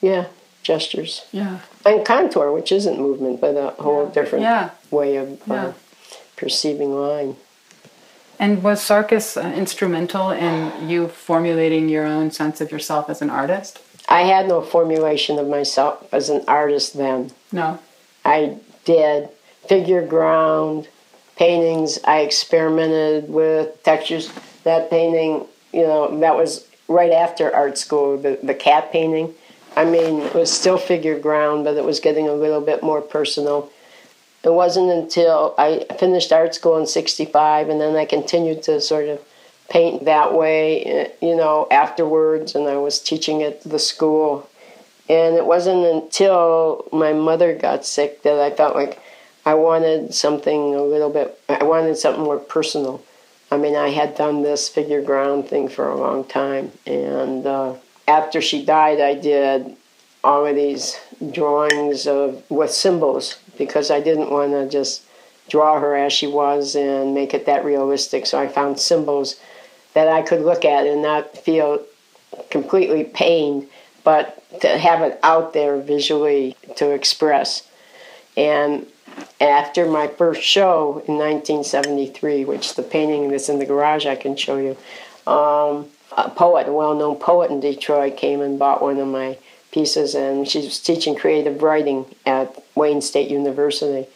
Yeah, 0.00 0.26
gestures 0.62 1.24
Yeah. 1.32 1.58
and 1.86 2.04
contour, 2.04 2.50
which 2.52 2.72
isn't 2.72 2.98
movement, 2.98 3.40
but 3.40 3.56
a 3.56 3.70
whole 3.82 4.06
different 4.06 4.42
Yeah. 4.42 4.70
way 4.90 5.16
of 5.16 5.28
uh, 5.50 5.54
Yeah. 5.54 5.72
perceiving 6.36 6.92
line. 7.00 7.36
And 8.38 8.62
was 8.64 8.80
Sarkis 8.80 9.36
uh, 9.36 9.46
instrumental 9.56 10.30
in 10.30 10.88
you 10.88 11.06
formulating 11.08 11.88
your 11.88 12.04
own 12.04 12.30
sense 12.32 12.60
of 12.60 12.72
yourself 12.72 13.08
as 13.08 13.22
an 13.22 13.30
artist? 13.30 13.78
I 14.12 14.24
had 14.24 14.46
no 14.46 14.60
formulation 14.60 15.38
of 15.38 15.48
myself 15.48 16.06
as 16.12 16.28
an 16.28 16.44
artist 16.46 16.98
then. 16.98 17.30
No. 17.50 17.78
I 18.26 18.58
did 18.84 19.30
figure 19.66 20.06
ground 20.06 20.86
paintings. 21.36 21.98
I 22.04 22.20
experimented 22.20 23.30
with 23.30 23.82
textures. 23.84 24.30
That 24.64 24.90
painting, 24.90 25.46
you 25.72 25.84
know, 25.84 26.20
that 26.20 26.36
was 26.36 26.68
right 26.88 27.10
after 27.10 27.54
art 27.54 27.78
school, 27.78 28.18
the, 28.18 28.38
the 28.42 28.54
cat 28.54 28.92
painting. 28.92 29.32
I 29.76 29.86
mean, 29.86 30.20
it 30.20 30.34
was 30.34 30.52
still 30.52 30.76
figure 30.76 31.18
ground, 31.18 31.64
but 31.64 31.78
it 31.78 31.84
was 31.84 31.98
getting 31.98 32.28
a 32.28 32.34
little 32.34 32.60
bit 32.60 32.82
more 32.82 33.00
personal. 33.00 33.70
It 34.44 34.52
wasn't 34.52 34.90
until 34.90 35.54
I 35.56 35.86
finished 35.98 36.32
art 36.32 36.54
school 36.54 36.76
in 36.76 36.86
65 36.86 37.70
and 37.70 37.80
then 37.80 37.96
I 37.96 38.04
continued 38.04 38.62
to 38.64 38.78
sort 38.78 39.08
of 39.08 39.24
paint 39.72 40.04
that 40.04 40.34
way, 40.34 41.10
you 41.22 41.34
know, 41.34 41.66
afterwards, 41.70 42.54
and 42.54 42.68
I 42.68 42.76
was 42.76 43.00
teaching 43.00 43.42
at 43.42 43.62
the 43.62 43.78
school. 43.78 44.46
And 45.08 45.34
it 45.34 45.46
wasn't 45.46 45.86
until 45.86 46.86
my 46.92 47.14
mother 47.14 47.56
got 47.56 47.86
sick 47.86 48.22
that 48.22 48.38
I 48.38 48.54
felt 48.54 48.76
like 48.76 49.00
I 49.46 49.54
wanted 49.54 50.14
something 50.14 50.74
a 50.74 50.82
little 50.82 51.08
bit, 51.08 51.40
I 51.48 51.64
wanted 51.64 51.96
something 51.96 52.22
more 52.22 52.38
personal. 52.38 53.02
I 53.50 53.56
mean, 53.56 53.74
I 53.74 53.88
had 53.88 54.14
done 54.14 54.42
this 54.42 54.68
figure 54.68 55.00
ground 55.00 55.48
thing 55.48 55.68
for 55.68 55.88
a 55.88 55.96
long 55.96 56.24
time. 56.24 56.70
And 56.86 57.46
uh, 57.46 57.74
after 58.06 58.42
she 58.42 58.66
died, 58.66 59.00
I 59.00 59.14
did 59.14 59.74
all 60.22 60.46
of 60.46 60.54
these 60.54 61.00
drawings 61.32 62.06
of 62.06 62.42
with 62.50 62.70
symbols 62.70 63.38
because 63.56 63.90
I 63.90 64.00
didn't 64.00 64.30
want 64.30 64.52
to 64.52 64.68
just 64.68 65.02
draw 65.48 65.80
her 65.80 65.96
as 65.96 66.12
she 66.12 66.26
was 66.26 66.76
and 66.76 67.14
make 67.14 67.32
it 67.32 67.46
that 67.46 67.64
realistic. 67.64 68.26
So 68.26 68.38
I 68.38 68.48
found 68.48 68.78
symbols 68.78 69.40
that 69.94 70.08
I 70.08 70.22
could 70.22 70.40
look 70.40 70.64
at 70.64 70.86
and 70.86 71.02
not 71.02 71.36
feel 71.36 71.84
completely 72.50 73.04
pained, 73.04 73.68
but 74.04 74.38
to 74.60 74.78
have 74.78 75.02
it 75.02 75.18
out 75.22 75.52
there 75.52 75.78
visually 75.78 76.56
to 76.76 76.90
express. 76.90 77.68
And 78.36 78.86
after 79.40 79.86
my 79.86 80.08
first 80.08 80.42
show 80.42 81.02
in 81.06 81.18
1973, 81.18 82.44
which 82.44 82.74
the 82.74 82.82
painting 82.82 83.30
that's 83.30 83.48
in 83.48 83.58
the 83.58 83.66
garage 83.66 84.06
I 84.06 84.16
can 84.16 84.36
show 84.36 84.56
you, 84.56 84.76
um, 85.30 85.88
a 86.16 86.30
poet, 86.30 86.68
a 86.68 86.72
well 86.72 86.94
known 86.94 87.16
poet 87.16 87.50
in 87.50 87.60
Detroit, 87.60 88.16
came 88.16 88.40
and 88.40 88.58
bought 88.58 88.82
one 88.82 88.98
of 88.98 89.08
my 89.08 89.38
pieces, 89.70 90.14
and 90.14 90.46
she 90.48 90.58
was 90.58 90.80
teaching 90.80 91.14
creative 91.14 91.62
writing 91.62 92.04
at 92.26 92.62
Wayne 92.74 93.00
State 93.00 93.30
University. 93.30 94.08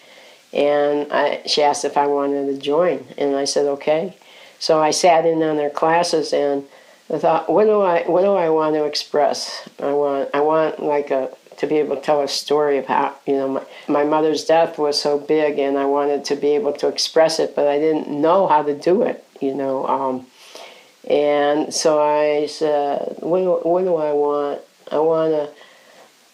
And 0.52 1.12
I, 1.12 1.42
she 1.46 1.62
asked 1.62 1.84
if 1.84 1.96
I 1.96 2.06
wanted 2.06 2.46
to 2.46 2.58
join, 2.58 3.06
and 3.18 3.34
I 3.36 3.44
said 3.44 3.66
okay. 3.66 4.16
So 4.58 4.80
I 4.80 4.90
sat 4.90 5.26
in 5.26 5.42
on 5.42 5.56
their 5.56 5.70
classes, 5.70 6.32
and 6.32 6.64
I 7.12 7.18
thought, 7.18 7.50
what 7.50 7.64
do 7.64 7.80
I, 7.80 8.02
what 8.08 8.22
do 8.22 8.34
I 8.34 8.48
want 8.50 8.74
to 8.74 8.84
express? 8.84 9.68
I 9.78 9.92
want, 9.92 10.30
I 10.34 10.40
want 10.40 10.80
like 10.80 11.10
a 11.10 11.30
to 11.58 11.66
be 11.66 11.76
able 11.76 11.96
to 11.96 12.02
tell 12.02 12.22
a 12.22 12.28
story 12.28 12.78
of 12.78 12.86
how 12.86 13.14
you 13.26 13.34
know 13.34 13.48
my, 13.48 13.62
my 13.88 14.04
mother's 14.04 14.44
death 14.44 14.78
was 14.78 15.00
so 15.00 15.18
big 15.18 15.58
and 15.58 15.78
i 15.78 15.84
wanted 15.84 16.24
to 16.24 16.36
be 16.36 16.48
able 16.48 16.72
to 16.72 16.88
express 16.88 17.38
it 17.38 17.54
but 17.56 17.66
i 17.66 17.78
didn't 17.78 18.08
know 18.08 18.46
how 18.46 18.62
to 18.62 18.76
do 18.78 19.02
it 19.02 19.24
you 19.40 19.54
know 19.54 19.86
um, 19.86 20.26
and 21.08 21.72
so 21.72 22.02
i 22.02 22.46
said 22.46 23.16
what 23.20 23.40
do, 23.40 23.68
what 23.68 23.82
do 23.82 23.96
i 23.96 24.12
want 24.12 24.60
i 24.92 24.98
want 24.98 25.32
to 25.32 25.50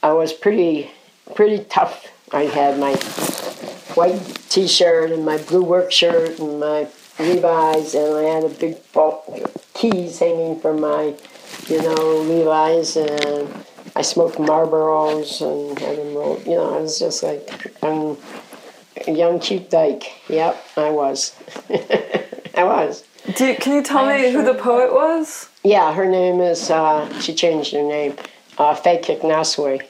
i 0.02 0.12
was 0.12 0.32
pretty 0.32 0.90
pretty 1.34 1.64
tough 1.64 2.08
i 2.32 2.42
had 2.42 2.78
my 2.78 2.94
white 3.94 4.20
t-shirt 4.48 5.10
and 5.12 5.24
my 5.24 5.38
blue 5.38 5.62
work 5.62 5.92
shirt 5.92 6.38
and 6.38 6.60
my 6.60 6.88
levi's 7.22 7.94
and 7.94 8.16
i 8.16 8.22
had 8.22 8.44
a 8.44 8.48
big 8.48 8.76
bulk 8.92 9.24
of 9.28 9.66
keys 9.74 10.18
hanging 10.18 10.58
from 10.60 10.80
my 10.80 11.14
you 11.68 11.80
know 11.82 12.22
levi's 12.22 12.96
and 12.96 13.64
I 13.94 14.02
smoked 14.02 14.38
Marlboros 14.38 15.42
and 15.42 15.78
had 15.78 15.98
them 15.98 16.14
roll. 16.14 16.40
You 16.46 16.52
know, 16.52 16.78
I 16.78 16.80
was 16.80 16.98
just 16.98 17.22
like 17.22 17.72
a 17.82 19.12
young 19.12 19.38
cute 19.38 19.68
dyke. 19.68 20.04
Yep, 20.28 20.64
I 20.76 20.90
was. 20.90 21.36
I 22.54 22.64
was. 22.64 23.04
You, 23.26 23.54
can 23.54 23.74
you 23.74 23.82
tell 23.82 24.06
me 24.06 24.32
who 24.32 24.42
the 24.44 24.54
poet 24.54 24.92
was? 24.92 25.48
Yeah, 25.62 25.92
her 25.92 26.06
name 26.06 26.40
is. 26.40 26.70
Uh, 26.70 27.20
she 27.20 27.34
changed 27.34 27.72
her 27.72 27.82
name. 27.82 28.16
Uh, 28.56 28.74
Faye 28.74 29.00
Kicknosway. 29.00 29.82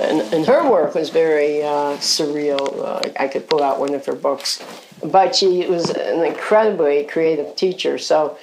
And, 0.00 0.20
and 0.32 0.46
her 0.46 0.70
work 0.70 0.94
was 0.94 1.10
very 1.10 1.62
uh, 1.62 1.96
surreal. 1.98 2.84
Uh, 2.84 3.10
I 3.18 3.28
could 3.28 3.48
pull 3.48 3.62
out 3.62 3.80
one 3.80 3.94
of 3.94 4.06
her 4.06 4.14
books. 4.14 4.62
But 5.02 5.34
she 5.34 5.66
was 5.66 5.90
an 5.90 6.24
incredibly 6.24 7.04
creative 7.04 7.56
teacher. 7.56 7.96
So 7.98 8.36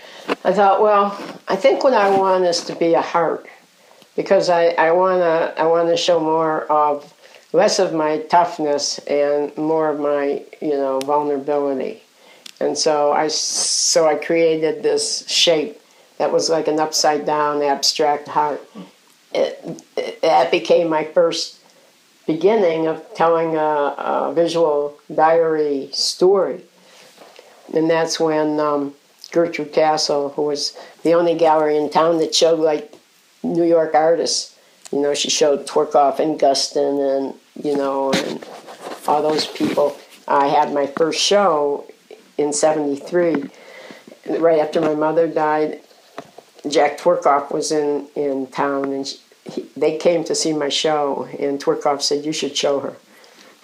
I 0.44 0.54
thought, 0.54 0.82
well, 0.82 1.18
I 1.48 1.56
think 1.56 1.84
what 1.84 1.94
I 1.94 2.10
want 2.18 2.46
is 2.46 2.62
to 2.62 2.76
be 2.76 2.94
a 2.94 3.02
heart 3.02 3.48
because 4.18 4.50
I, 4.50 4.70
I 4.70 4.92
wanna 4.92 5.54
I 5.56 5.68
wanna 5.68 5.96
show 5.96 6.20
more 6.20 6.64
of 6.64 7.14
less 7.54 7.80
of 7.80 7.94
my 7.94 8.18
toughness 8.24 8.98
and 9.08 9.56
more 9.56 9.90
of 9.90 10.00
my 10.00 10.44
you 10.60 10.72
know 10.72 11.00
vulnerability, 11.00 12.04
and 12.60 12.78
so 12.78 13.14
I 13.14 13.30
so 13.30 14.08
I 14.08 14.16
created 14.16 14.84
this 14.84 15.30
shape 15.30 15.80
that 16.18 16.34
was 16.34 16.50
like 16.50 16.68
an 16.68 16.80
upside 16.80 17.26
down 17.26 17.62
abstract 17.62 18.28
heart. 18.28 18.62
It, 19.34 19.84
it, 19.96 20.22
that 20.22 20.52
became 20.52 20.90
my 20.90 21.04
first 21.04 21.60
beginning 22.26 22.88
of 22.88 23.04
telling 23.14 23.56
a, 23.56 23.60
a 23.60 24.34
visual 24.34 24.97
diary 25.14 25.90
story, 25.94 26.64
and 27.74 27.90
that's 27.90 28.20
when. 28.20 28.60
Um, 28.60 28.94
Gertrude 29.32 29.74
Kasle, 29.74 30.34
who 30.34 30.44
was 30.44 30.78
the 31.04 31.14
only 31.14 31.36
gallery 31.36 31.78
in 31.78 31.90
town 31.90 32.20
that 32.20 32.34
showed 32.34 32.60
like 32.60 32.94
New 33.44 33.64
York 33.64 33.94
artists. 33.94 34.56
You 34.92 35.02
know, 35.02 35.14
she 35.14 35.30
showed 35.30 35.68
Tworkov 35.68 36.20
and 36.20 36.40
Guston 36.40 37.18
and, 37.18 37.66
you 37.66 37.76
know, 37.76 38.14
and 38.14 38.46
all 39.08 39.22
those 39.22 39.46
people. 39.46 39.98
I 40.28 40.48
had 40.48 40.74
my 40.74 40.88
first 40.88 41.22
show 41.22 41.86
in 42.38 42.54
73, 42.54 43.46
right 44.40 44.60
after 44.60 44.80
my 44.80 44.96
mother 44.96 45.28
died. 45.28 45.82
Jack 46.70 46.98
Tworkov 46.98 47.52
was 47.52 47.72
in, 47.72 48.08
in 48.16 48.48
town 48.48 48.92
and 48.92 49.08
she, 49.08 49.20
he, 49.46 49.66
they 49.76 49.98
came 49.98 50.26
to 50.26 50.36
see 50.36 50.52
my 50.52 50.68
show, 50.68 51.26
and 51.40 51.58
Tworkov 51.62 52.02
said, 52.02 52.26
You 52.26 52.34
should 52.34 52.58
show 52.58 52.82
her. 52.82 52.98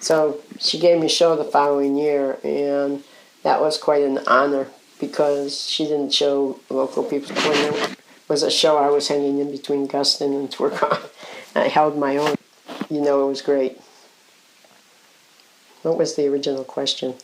So 0.04 0.42
she 0.60 0.78
gave 0.78 1.00
me 1.00 1.06
a 1.06 1.08
show 1.08 1.34
the 1.34 1.44
following 1.44 1.96
year, 1.96 2.36
and 2.44 3.02
that 3.42 3.62
was 3.62 3.78
quite 3.78 4.02
an 4.02 4.18
honor 4.26 4.68
because 5.00 5.66
she 5.66 5.84
didn't 5.84 6.12
show 6.12 6.60
local 6.68 7.04
people 7.04 7.34
when 7.34 7.96
was 8.28 8.42
a 8.42 8.50
show 8.50 8.76
I 8.76 8.90
was 8.90 9.08
hanging 9.08 9.38
in 9.38 9.50
between 9.50 9.88
Guston 9.88 10.38
and 10.38 10.50
Tworkov. 10.50 11.08
I 11.54 11.68
held 11.68 11.96
my 11.96 12.18
own. 12.18 12.34
You 12.90 13.00
know, 13.00 13.24
it 13.24 13.28
was 13.30 13.40
great. 13.40 13.80
What 15.80 15.96
was 15.96 16.16
the 16.16 16.26
original 16.28 16.64
question? 16.64 17.14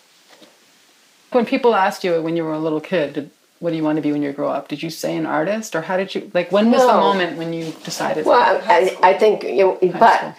When 1.32 1.44
people 1.44 1.74
asked 1.74 2.02
you 2.02 2.22
when 2.22 2.34
you 2.34 2.44
were 2.44 2.54
a 2.54 2.58
little 2.58 2.80
kid, 2.80 3.12
did, 3.12 3.30
what 3.58 3.70
do 3.72 3.76
you 3.76 3.84
want 3.84 3.96
to 3.96 4.02
be 4.02 4.10
when 4.10 4.22
you 4.22 4.32
grow 4.32 4.48
up? 4.48 4.68
Did 4.68 4.82
you 4.82 4.88
say 4.88 5.18
an 5.18 5.26
artist, 5.26 5.76
or 5.76 5.82
how 5.82 5.98
did 5.98 6.14
you 6.14 6.30
like? 6.32 6.50
When 6.50 6.70
was 6.70 6.80
no. 6.80 6.86
the 6.86 6.94
moment 6.94 7.36
when 7.36 7.52
you 7.52 7.74
decided? 7.84 8.24
Well, 8.24 8.62
I, 8.64 8.96
I, 9.02 9.18
think 9.18 9.42
you 9.42 9.78
know, 9.82 9.92
but 9.98 10.34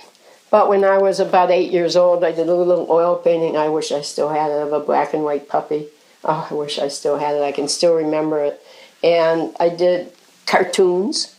but 0.52 0.68
when 0.68 0.84
I 0.84 0.98
was 0.98 1.20
about 1.20 1.50
eight 1.50 1.72
years 1.72 1.96
old, 1.96 2.24
I 2.24 2.34
did 2.34 2.50
a 2.50 2.54
little 2.54 2.86
oil 2.90 3.16
painting. 3.16 3.56
I 3.56 3.70
wish 3.70 3.92
I 3.92 4.02
still 4.02 4.30
had 4.30 4.52
it 4.52 4.62
of 4.62 4.74
a 4.74 4.82
black 4.82 5.14
and 5.14 5.24
white 5.24 5.48
puppy. 5.48 5.88
Oh, 6.26 6.48
I 6.52 6.54
wish 6.54 6.78
I 6.78 6.90
still 6.90 7.18
had 7.18 7.36
it. 7.36 7.42
I 7.42 7.54
can 7.54 7.70
still 7.70 7.96
remember 7.96 8.44
it. 8.44 8.62
And 9.02 9.56
I 9.60 9.70
did 9.70 10.12
cartoons. 10.46 11.36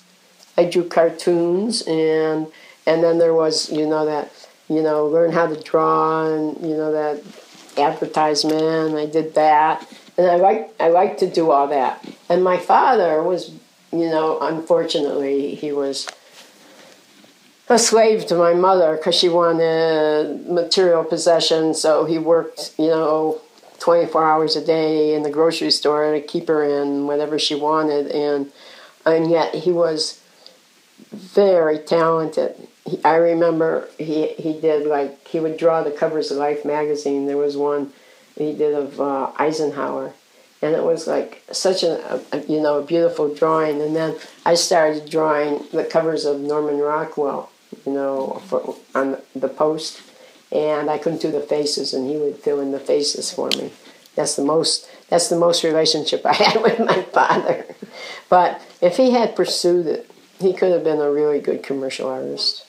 I 0.56 0.64
drew 0.64 0.88
cartoons, 0.88 1.82
and 1.82 2.46
and 2.86 3.04
then 3.04 3.18
there 3.18 3.34
was 3.34 3.70
you 3.70 3.86
know 3.86 4.04
that 4.06 4.30
you 4.68 4.82
know 4.82 5.06
learn 5.06 5.32
how 5.32 5.46
to 5.46 5.62
draw, 5.62 6.26
and 6.26 6.60
you 6.60 6.76
know 6.76 6.92
that 6.92 7.22
advertisement. 7.78 8.96
I 8.96 9.06
did 9.06 9.34
that, 9.34 9.86
and 10.16 10.26
I 10.26 10.36
like 10.36 10.74
I 10.80 10.88
like 10.88 11.18
to 11.18 11.30
do 11.30 11.50
all 11.50 11.68
that. 11.68 12.04
And 12.28 12.42
my 12.42 12.56
father 12.56 13.22
was, 13.22 13.50
you 13.92 14.08
know, 14.08 14.38
unfortunately 14.40 15.54
he 15.54 15.72
was 15.72 16.08
a 17.72 17.78
slave 17.78 18.26
to 18.26 18.34
my 18.34 18.54
mother 18.54 18.96
because 18.96 19.14
she 19.14 19.28
wanted 19.28 20.48
material 20.48 21.04
possessions. 21.04 21.80
So 21.80 22.04
he 22.04 22.18
worked, 22.18 22.74
you 22.78 22.88
know, 22.88 23.40
24 23.80 24.24
hours 24.24 24.56
a 24.56 24.64
day 24.64 25.14
in 25.14 25.22
the 25.22 25.30
grocery 25.30 25.70
store 25.70 26.12
to 26.12 26.20
keep 26.20 26.48
her 26.48 26.62
in 26.62 27.06
whatever 27.06 27.38
she 27.38 27.54
wanted. 27.54 28.06
And 28.08 28.52
and 29.04 29.30
yet 29.30 29.54
he 29.54 29.72
was 29.72 30.22
very 31.10 31.78
talented. 31.78 32.54
He, 32.84 33.02
I 33.04 33.16
remember 33.16 33.88
he 33.98 34.28
he 34.28 34.60
did 34.60 34.86
like 34.86 35.26
he 35.26 35.40
would 35.40 35.56
draw 35.56 35.82
the 35.82 35.90
covers 35.90 36.30
of 36.30 36.38
Life 36.38 36.64
magazine. 36.64 37.26
There 37.26 37.36
was 37.36 37.56
one 37.56 37.92
he 38.36 38.54
did 38.54 38.74
of 38.74 39.00
uh, 39.00 39.32
Eisenhower, 39.36 40.14
and 40.62 40.74
it 40.74 40.82
was 40.82 41.06
like 41.06 41.42
such 41.52 41.82
a, 41.82 42.20
a, 42.32 42.40
you 42.44 42.60
know 42.60 42.78
a 42.78 42.84
beautiful 42.84 43.34
drawing. 43.34 43.80
And 43.80 43.94
then 43.94 44.16
I 44.46 44.54
started 44.54 45.10
drawing 45.10 45.64
the 45.72 45.84
covers 45.84 46.24
of 46.24 46.40
Norman 46.40 46.78
Rockwell, 46.78 47.50
you 47.86 47.92
know, 47.92 48.42
for, 48.46 48.76
on 48.94 49.18
the 49.34 49.48
post, 49.48 50.02
and 50.50 50.90
I 50.90 50.98
couldn't 50.98 51.22
do 51.22 51.30
the 51.30 51.40
faces, 51.40 51.94
and 51.94 52.08
he 52.08 52.16
would 52.16 52.36
fill 52.36 52.60
in 52.60 52.72
the 52.72 52.80
faces 52.80 53.32
for 53.32 53.48
me. 53.50 53.72
That's 54.14 54.36
the 54.36 54.44
most 54.44 54.88
that's 55.08 55.28
the 55.28 55.38
most 55.38 55.62
relationship 55.64 56.22
I 56.26 56.32
had 56.32 56.62
with 56.62 56.78
my 56.78 57.02
father. 57.02 57.66
But 58.28 58.60
if 58.80 58.96
he 58.96 59.10
had 59.10 59.36
pursued 59.36 59.86
it, 59.86 60.10
he 60.38 60.52
could 60.52 60.72
have 60.72 60.84
been 60.84 61.00
a 61.00 61.10
really 61.10 61.40
good 61.40 61.62
commercial 61.62 62.08
artist. 62.08 62.66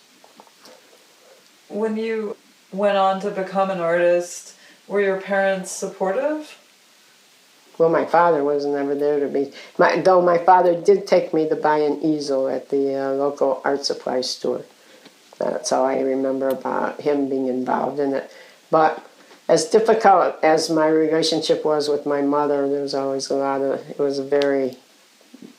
When 1.70 1.98
you 1.98 2.38
went 2.72 2.98
on 2.98 3.20
to 3.22 3.32
become 3.32 3.70
an 3.70 3.80
artist, 3.80 4.56
were 4.88 5.02
your 5.02 5.22
parents 5.22 5.72
supportive? 5.72 6.60
Well, 7.78 7.90
my 7.90 8.06
father 8.06 8.44
wasn't 8.44 8.76
ever 8.76 8.94
there 8.94 9.20
to 9.20 9.28
be. 9.28 9.52
My, 9.78 10.00
though 10.00 10.22
my 10.22 10.38
father 10.38 10.80
did 10.80 11.08
take 11.08 11.34
me 11.34 11.50
to 11.50 11.56
buy 11.56 11.80
an 11.80 12.02
easel 12.02 12.48
at 12.48 12.70
the 12.70 12.96
uh, 12.96 13.12
local 13.14 13.62
art 13.66 13.86
supply 13.86 14.22
store. 14.22 14.64
That's 15.52 15.72
all 15.72 15.86
I 15.86 16.00
remember 16.00 16.50
about 16.50 17.02
him 17.02 17.30
being 17.30 17.48
involved 17.48 18.00
in 18.00 18.14
it. 18.14 18.32
But 18.72 19.06
as 19.48 19.66
difficult 19.66 20.36
as 20.44 20.70
my 20.70 20.88
relationship 20.88 21.66
was 21.66 21.90
with 21.90 22.06
my 22.06 22.22
mother, 22.22 22.68
there 22.70 22.82
was 22.82 22.96
always 22.96 23.30
a 23.30 23.36
lot 23.36 23.62
of. 23.62 23.88
It 23.90 24.00
was 24.00 24.20
a 24.20 24.24
very 24.24 24.78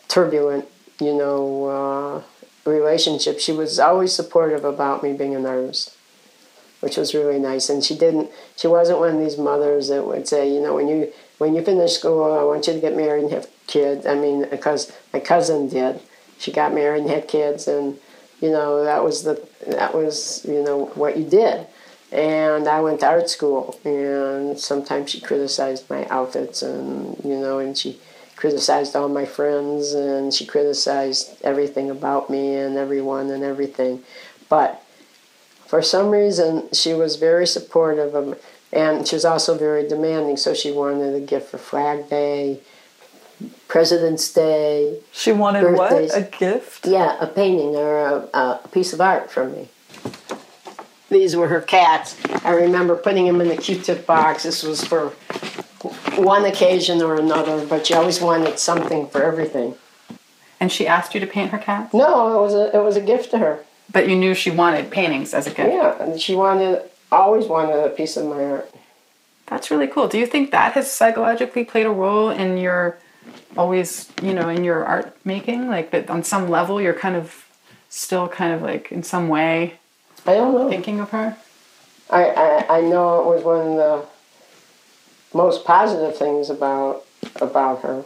turbulent, 0.08 0.66
you 1.00 1.14
know, 1.14 1.66
uh, 1.66 2.22
relationship. 2.70 3.40
She 3.40 3.52
was 3.52 3.78
always 3.78 4.12
supportive 4.12 4.64
about 4.64 5.02
me 5.02 5.12
being 5.12 5.34
an 5.34 5.44
artist, 5.44 5.96
which 6.80 6.96
was 6.96 7.14
really 7.14 7.38
nice. 7.38 7.68
And 7.68 7.84
she 7.84 7.96
didn't. 7.96 8.30
She 8.56 8.66
wasn't 8.66 9.00
one 9.00 9.14
of 9.16 9.20
these 9.20 9.38
mothers 9.38 9.88
that 9.88 10.06
would 10.06 10.26
say, 10.26 10.52
you 10.52 10.60
know, 10.60 10.74
when 10.74 10.88
you 10.88 11.12
when 11.38 11.54
you 11.54 11.62
finish 11.62 11.92
school, 11.92 12.32
I 12.32 12.42
want 12.44 12.66
you 12.66 12.72
to 12.72 12.80
get 12.80 12.96
married 12.96 13.24
and 13.24 13.32
have 13.32 13.48
kids. 13.66 14.06
I 14.06 14.14
mean, 14.14 14.46
because 14.50 14.92
my 15.12 15.20
cousin 15.20 15.68
did. 15.68 16.00
She 16.38 16.52
got 16.52 16.74
married 16.74 17.02
and 17.02 17.10
had 17.10 17.28
kids, 17.28 17.68
and 17.68 17.98
you 18.44 18.50
know 18.50 18.84
that 18.84 19.02
was 19.02 19.22
the 19.22 19.36
that 19.66 19.94
was 19.94 20.44
you 20.44 20.62
know 20.62 20.86
what 20.94 21.16
you 21.16 21.24
did. 21.24 21.66
And 22.12 22.68
I 22.68 22.80
went 22.80 23.00
to 23.00 23.08
art 23.08 23.28
school, 23.28 23.80
and 23.84 24.58
sometimes 24.60 25.10
she 25.10 25.20
criticized 25.20 25.90
my 25.90 26.06
outfits, 26.08 26.62
and 26.62 27.16
you 27.24 27.36
know, 27.36 27.58
and 27.58 27.76
she 27.76 27.98
criticized 28.36 28.94
all 28.94 29.08
my 29.08 29.24
friends, 29.24 29.94
and 29.94 30.32
she 30.32 30.44
criticized 30.46 31.42
everything 31.42 31.90
about 31.90 32.30
me 32.30 32.54
and 32.54 32.76
everyone 32.76 33.30
and 33.30 33.42
everything. 33.42 34.02
But 34.48 34.80
for 35.66 35.82
some 35.82 36.10
reason, 36.10 36.68
she 36.72 36.92
was 36.92 37.16
very 37.16 37.46
supportive 37.46 38.14
of 38.14 38.38
and 38.72 39.06
she 39.06 39.14
was 39.14 39.24
also 39.24 39.56
very 39.56 39.86
demanding, 39.88 40.36
so 40.36 40.52
she 40.52 40.72
wanted 40.72 41.14
a 41.14 41.20
gift 41.20 41.50
for 41.50 41.58
Flag 41.58 42.10
Day, 42.10 42.60
President's 43.68 44.32
Day. 44.32 44.98
She 45.12 45.32
wanted 45.32 45.62
Birthdays. 45.62 46.12
what? 46.12 46.18
A 46.18 46.38
gift? 46.38 46.86
Yeah, 46.86 47.16
a 47.20 47.26
painting 47.26 47.74
or 47.76 48.06
a, 48.06 48.28
a 48.32 48.68
piece 48.72 48.92
of 48.92 49.00
art 49.00 49.30
from 49.30 49.52
me. 49.52 49.68
These 51.10 51.36
were 51.36 51.48
her 51.48 51.60
cats. 51.60 52.16
I 52.44 52.50
remember 52.50 52.96
putting 52.96 53.26
them 53.26 53.40
in 53.40 53.48
the 53.48 53.56
Q-tip 53.56 54.06
box. 54.06 54.42
This 54.42 54.62
was 54.62 54.84
for 54.84 55.10
one 56.16 56.44
occasion 56.44 57.02
or 57.02 57.16
another, 57.16 57.64
but 57.66 57.86
she 57.86 57.94
always 57.94 58.20
wanted 58.20 58.58
something 58.58 59.06
for 59.08 59.22
everything. 59.22 59.74
And 60.60 60.72
she 60.72 60.86
asked 60.86 61.14
you 61.14 61.20
to 61.20 61.26
paint 61.26 61.50
her 61.50 61.58
cats? 61.58 61.92
No, 61.92 62.38
it 62.38 62.40
was 62.40 62.54
a 62.54 62.76
it 62.76 62.82
was 62.82 62.96
a 62.96 63.00
gift 63.00 63.30
to 63.32 63.38
her. 63.38 63.64
But 63.92 64.08
you 64.08 64.16
knew 64.16 64.34
she 64.34 64.50
wanted 64.50 64.90
paintings 64.90 65.34
as 65.34 65.46
a 65.46 65.50
gift. 65.50 65.72
Yeah, 65.72 66.02
and 66.02 66.20
she 66.20 66.34
wanted 66.34 66.82
always 67.12 67.46
wanted 67.46 67.84
a 67.84 67.90
piece 67.90 68.16
of 68.16 68.26
my 68.26 68.42
art. 68.44 68.74
That's 69.46 69.70
really 69.70 69.86
cool. 69.86 70.08
Do 70.08 70.18
you 70.18 70.26
think 70.26 70.50
that 70.52 70.72
has 70.72 70.90
psychologically 70.90 71.64
played 71.64 71.86
a 71.86 71.90
role 71.90 72.30
in 72.30 72.56
your 72.56 72.98
always, 73.56 74.10
you 74.22 74.34
know, 74.34 74.48
in 74.48 74.64
your 74.64 74.84
art 74.84 75.16
making? 75.24 75.68
Like 75.68 75.90
that 75.90 76.10
on 76.10 76.22
some 76.22 76.48
level 76.48 76.80
you're 76.80 76.94
kind 76.94 77.16
of 77.16 77.46
still 77.88 78.28
kind 78.28 78.52
of 78.52 78.62
like 78.62 78.90
in 78.90 79.02
some 79.02 79.28
way 79.28 79.74
I 80.26 80.34
don't 80.34 80.54
know. 80.54 80.68
thinking 80.68 81.00
of 81.00 81.10
her? 81.10 81.36
I, 82.10 82.24
I, 82.24 82.78
I 82.78 82.80
know 82.82 83.20
it 83.22 83.34
was 83.34 83.44
one 83.44 83.66
of 83.66 83.76
the 83.76 84.06
most 85.36 85.64
positive 85.64 86.16
things 86.16 86.50
about 86.50 87.04
about 87.40 87.82
her. 87.82 88.04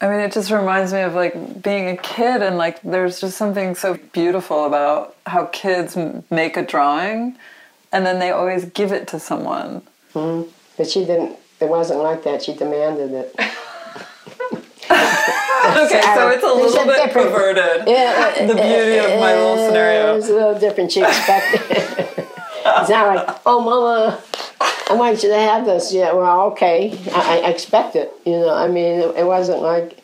I 0.00 0.08
mean, 0.08 0.20
it 0.20 0.32
just 0.32 0.50
reminds 0.50 0.92
me 0.92 1.00
of 1.00 1.14
like 1.14 1.62
being 1.62 1.88
a 1.88 1.96
kid, 1.96 2.42
and 2.42 2.56
like 2.58 2.82
there's 2.82 3.20
just 3.20 3.36
something 3.36 3.74
so 3.74 3.98
beautiful 4.12 4.64
about 4.66 5.16
how 5.26 5.46
kids 5.46 5.96
make 6.30 6.56
a 6.56 6.62
drawing 6.64 7.36
and 7.94 8.04
then 8.04 8.18
they 8.18 8.32
always 8.32 8.64
give 8.66 8.90
it 8.90 9.06
to 9.06 9.20
someone. 9.20 9.80
Mm-hmm. 10.14 10.50
But 10.76 10.90
she 10.90 11.04
didn't, 11.04 11.38
it 11.60 11.68
wasn't 11.68 12.00
like 12.00 12.24
that. 12.24 12.42
She 12.42 12.52
demanded 12.52 13.12
it. 13.12 13.34
okay, 14.90 16.02
so 16.14 16.28
it's 16.28 16.44
a 16.44 16.46
little 16.46 16.84
bit 16.86 17.04
different- 17.04 17.30
perverted. 17.32 17.88
Yeah, 17.88 18.46
the 18.46 18.54
beauty 18.54 18.98
of 18.98 19.20
my 19.20 19.34
little 19.34 19.56
scenario. 19.68 20.16
It's 20.16 20.28
a 20.28 20.34
little 20.34 20.58
different. 20.58 20.92
She 20.92 21.02
expected. 21.02 21.60
it's 22.66 22.90
not 22.90 23.16
like, 23.16 23.36
oh, 23.46 23.60
mama, 23.60 24.20
I 24.90 24.94
want 24.94 25.22
you 25.22 25.28
to 25.30 25.38
have 25.38 25.64
this. 25.64 25.92
Yeah, 25.92 26.12
well, 26.12 26.42
okay, 26.52 26.98
I, 27.12 27.40
I 27.44 27.48
expect 27.50 27.96
it. 27.96 28.12
You 28.24 28.32
know, 28.32 28.54
I 28.54 28.68
mean, 28.68 29.00
it, 29.00 29.16
it 29.16 29.26
wasn't 29.26 29.62
like 29.62 29.98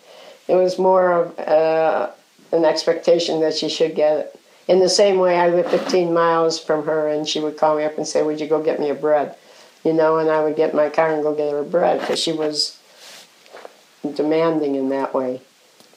it 0.49 0.55
was 0.55 0.79
more 0.79 1.13
of 1.13 1.39
uh, 1.39 2.11
an 2.53 2.65
expectation 2.65 3.41
that 3.41 3.55
she 3.55 3.69
should 3.69 3.95
get 3.95 4.19
it. 4.19 4.41
In 4.69 4.79
the 4.79 4.89
same 4.89 5.19
way, 5.19 5.37
I 5.37 5.49
lived 5.49 5.71
15 5.71 6.13
miles 6.13 6.59
from 6.63 6.85
her, 6.87 7.09
and 7.09 7.27
she 7.27 7.41
would 7.41 7.57
call 7.57 7.77
me 7.77 7.85
up 7.85 7.97
and 7.99 8.07
say, 8.07 8.23
"Would 8.23 8.41
you 8.41 8.47
go 8.47 8.63
get 8.63 8.79
me 8.81 8.89
a 8.89 8.95
bread?" 8.95 9.37
You 9.85 9.93
know, 9.93 10.19
and 10.19 10.31
I 10.31 10.43
would 10.45 10.57
get 10.57 10.75
my 10.75 10.89
car 10.91 11.13
and 11.13 11.23
go 11.23 11.35
get 11.35 11.53
her 11.53 11.63
bread 11.63 12.01
because 12.01 12.21
she 12.21 12.33
was 12.33 12.79
demanding 14.15 14.75
in 14.75 14.89
that 14.91 15.15
way. 15.15 15.43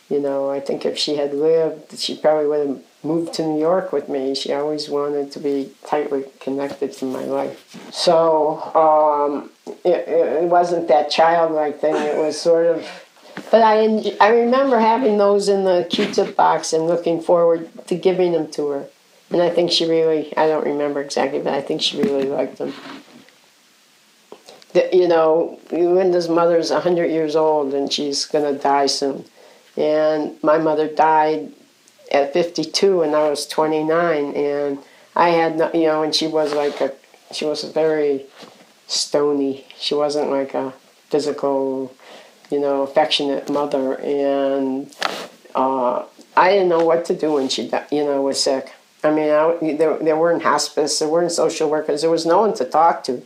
You 0.10 0.20
know, 0.20 0.52
I 0.52 0.60
think 0.60 0.86
if 0.86 0.98
she 0.98 1.16
had 1.16 1.34
lived, 1.34 1.98
she 1.98 2.16
probably 2.18 2.48
would 2.48 2.68
have 2.68 2.84
moved 3.04 3.34
to 3.34 3.48
New 3.48 3.60
York 3.60 3.92
with 3.92 4.10
me. 4.10 4.36
She 4.36 4.54
always 4.54 4.90
wanted 4.90 5.32
to 5.32 5.40
be 5.40 5.72
tightly 5.86 6.26
connected 6.40 6.94
to 6.94 7.06
my 7.06 7.24
life. 7.24 7.78
So 7.92 8.62
um, 8.76 9.50
it, 9.84 10.08
it 10.08 10.50
wasn't 10.50 10.88
that 10.90 11.10
childlike 11.10 11.80
thing. 11.80 11.96
It 11.96 12.18
was 12.18 12.40
sort 12.40 12.66
of. 12.68 12.88
But 13.50 13.64
I, 13.64 14.16
I 14.22 14.30
remember 14.30 14.80
having 14.80 15.18
those 15.18 15.50
in 15.50 15.64
the 15.64 15.88
Q-tip 15.90 16.36
box 16.36 16.74
and 16.74 16.86
looking 16.86 17.20
forward 17.20 17.70
to 17.88 17.96
giving 17.96 18.34
them 18.34 18.52
to 18.52 18.70
her. 18.70 18.86
And 19.32 19.42
I 19.42 19.50
think 19.50 19.72
she 19.72 19.90
really, 19.90 20.36
I 20.38 20.48
don't 20.48 20.66
remember 20.66 21.02
exactly, 21.02 21.40
but 21.40 21.54
I 21.54 21.62
think 21.62 21.82
she 21.82 22.00
really 22.00 22.26
liked 22.26 22.58
them. 22.58 22.74
The, 24.74 24.90
you 24.92 25.08
know, 25.08 25.60
Linda's 25.72 26.28
mother's 26.28 26.72
100 26.72 27.06
years 27.06 27.36
old 27.36 27.74
and 27.74 27.92
she's 27.92 28.26
going 28.26 28.52
to 28.52 28.60
die 28.60 28.88
soon. 28.88 29.26
And 29.78 30.42
my 30.44 30.58
mother 30.58 30.88
died 30.88 31.52
at 32.12 32.34
52 32.34 33.04
and 33.04 33.16
I 33.16 33.30
was 33.30 33.48
29. 33.48 34.36
And 34.36 34.80
I 35.16 35.30
had, 35.30 35.58
no, 35.58 35.72
you 35.74 35.84
know, 35.86 36.04
and 36.04 36.14
she 36.14 36.28
was 36.28 36.54
like 36.54 36.80
a, 36.82 36.94
she 37.32 37.46
was 37.46 37.64
very 37.64 38.26
stony. 38.88 39.66
She 39.78 39.96
wasn't 39.96 40.30
like 40.30 40.54
a 40.54 40.74
physical, 41.10 41.94
you 42.50 42.60
know, 42.60 42.82
affectionate 42.82 43.50
mother. 43.50 44.00
And 44.00 44.94
uh, 45.56 46.06
I 46.36 46.52
didn't 46.52 46.70
know 46.70 46.84
what 46.84 47.06
to 47.06 47.16
do 47.16 47.34
when 47.34 47.50
she, 47.50 47.72
you 47.92 48.04
know, 48.04 48.22
was 48.22 48.42
sick. 48.42 48.74
I 49.04 49.12
mean, 49.12 49.30
I, 49.30 49.76
there, 49.76 49.98
there 49.98 50.18
weren't 50.18 50.44
hospice, 50.44 51.00
there 51.00 51.10
weren't 51.10 51.32
social 51.32 51.70
workers, 51.70 52.02
there 52.02 52.10
was 52.10 52.26
no 52.26 52.42
one 52.42 52.54
to 52.56 52.66
talk 52.66 53.04
to. 53.06 53.22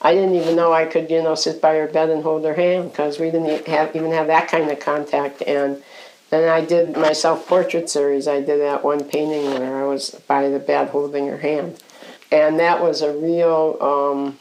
I 0.00 0.14
didn't 0.14 0.36
even 0.36 0.54
know 0.54 0.72
I 0.72 0.86
could, 0.86 1.10
you 1.10 1.22
know, 1.22 1.34
sit 1.34 1.60
by 1.60 1.74
her 1.76 1.88
bed 1.88 2.10
and 2.10 2.22
hold 2.22 2.44
her 2.44 2.54
hand 2.54 2.92
because 2.92 3.18
we 3.18 3.30
didn't 3.30 3.66
have, 3.66 3.96
even 3.96 4.12
have 4.12 4.28
that 4.28 4.48
kind 4.48 4.70
of 4.70 4.78
contact. 4.78 5.42
And 5.42 5.82
then 6.30 6.48
I 6.48 6.64
did 6.64 6.96
my 6.96 7.12
self-portrait 7.12 7.90
series. 7.90 8.28
I 8.28 8.40
did 8.40 8.60
that 8.60 8.84
one 8.84 9.04
painting 9.04 9.44
where 9.46 9.82
I 9.82 9.86
was 9.86 10.10
by 10.28 10.48
the 10.48 10.58
bed 10.58 10.90
holding 10.90 11.26
her 11.26 11.38
hand, 11.38 11.82
and 12.30 12.58
that 12.60 12.82
was 12.82 13.02
a 13.02 13.12
real 13.16 13.76
um, 13.80 14.38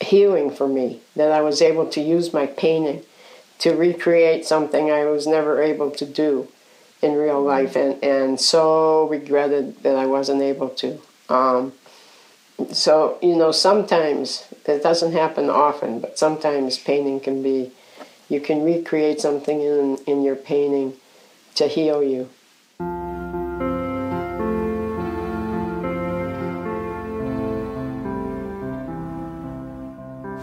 healing 0.00 0.50
for 0.50 0.68
me. 0.68 1.00
That 1.16 1.30
I 1.30 1.40
was 1.40 1.62
able 1.62 1.88
to 1.90 2.00
use 2.00 2.32
my 2.32 2.46
painting 2.46 3.02
to 3.60 3.74
recreate 3.74 4.44
something 4.44 4.90
I 4.90 5.04
was 5.04 5.26
never 5.26 5.62
able 5.62 5.90
to 5.92 6.04
do 6.04 6.48
in 7.00 7.14
real 7.14 7.40
life, 7.40 7.76
and 7.76 8.02
and 8.02 8.40
so 8.40 9.06
regretted 9.08 9.82
that 9.84 9.96
I 9.96 10.06
wasn't 10.06 10.42
able 10.42 10.70
to. 10.70 11.00
Um, 11.28 11.72
so 12.70 13.18
you 13.22 13.36
know 13.36 13.50
sometimes 13.50 14.46
it 14.66 14.82
doesn't 14.82 15.12
happen 15.12 15.50
often 15.50 16.00
but 16.00 16.18
sometimes 16.18 16.78
painting 16.78 17.20
can 17.20 17.42
be 17.42 17.70
you 18.28 18.40
can 18.40 18.62
recreate 18.62 19.20
something 19.20 19.60
in 19.60 19.96
in 20.06 20.22
your 20.22 20.36
painting 20.36 20.94
to 21.54 21.66
heal 21.66 22.02
you 22.02 22.28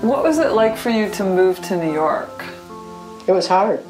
What 0.02 0.24
was 0.24 0.40
it 0.40 0.54
like 0.54 0.78
for 0.78 0.90
you 0.90 1.12
to 1.12 1.24
move 1.24 1.62
to 1.68 1.78
New 1.78 1.94
York? 1.94 2.44
it 3.28 3.32
was 3.32 3.48
hard 3.48 3.84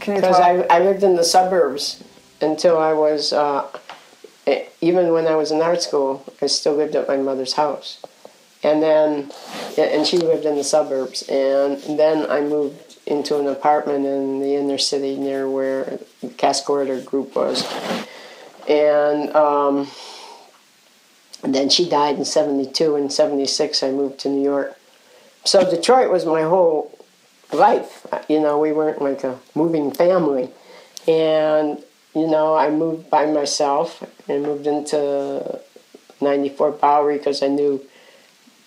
Can 0.00 0.14
you 0.14 0.20
because? 0.20 0.36
I, 0.36 0.60
I 0.70 0.78
lived 0.78 1.02
in 1.02 1.16
the 1.16 1.24
suburbs 1.24 2.02
until 2.40 2.78
i 2.78 2.92
was 2.92 3.32
uh, 3.32 3.66
e- 4.46 4.64
even 4.80 5.12
when 5.12 5.26
i 5.26 5.34
was 5.34 5.50
in 5.50 5.60
art 5.60 5.82
school 5.82 6.24
i 6.42 6.46
still 6.46 6.74
lived 6.74 6.94
at 6.96 7.08
my 7.08 7.16
mother's 7.16 7.54
house. 7.54 8.00
And 8.62 8.82
then 8.82 9.30
and 9.78 10.06
she 10.06 10.18
lived 10.18 10.44
in 10.44 10.56
the 10.56 10.64
suburbs. 10.64 11.22
And 11.28 11.80
then 11.98 12.28
i 12.30 12.40
moved 12.40 12.96
into 13.06 13.38
an 13.38 13.46
apartment 13.46 14.04
in 14.04 14.40
the 14.40 14.56
inner 14.56 14.78
city 14.78 15.16
near 15.16 15.48
where 15.48 15.98
the 16.20 16.28
Cass 16.30 16.62
Corridor 16.64 17.00
group 17.00 17.36
was. 17.36 17.64
And 18.68 19.34
um, 19.36 19.88
and 21.44 21.54
then 21.54 21.68
she 21.68 21.88
died 21.88 22.16
in 22.16 22.24
72 22.24 22.96
and 22.96 23.12
76 23.12 23.82
i 23.82 23.90
moved 23.90 24.18
to 24.20 24.28
new 24.28 24.42
york. 24.42 24.76
So 25.44 25.68
detroit 25.68 26.10
was 26.10 26.24
my 26.26 26.42
whole 26.42 26.98
life. 27.52 28.06
You 28.28 28.40
know 28.40 28.58
we 28.58 28.72
weren't 28.72 29.00
like 29.00 29.22
a 29.22 29.38
moving 29.54 29.92
family. 29.92 30.50
And, 31.06 31.84
you 32.16 32.26
know, 32.26 32.56
I 32.56 32.70
moved 32.70 33.10
by 33.10 33.26
myself 33.26 34.02
and 34.26 34.42
moved 34.42 34.66
into 34.66 35.60
94 36.22 36.72
Bowery 36.72 37.18
because 37.18 37.42
I 37.42 37.48
knew 37.48 37.84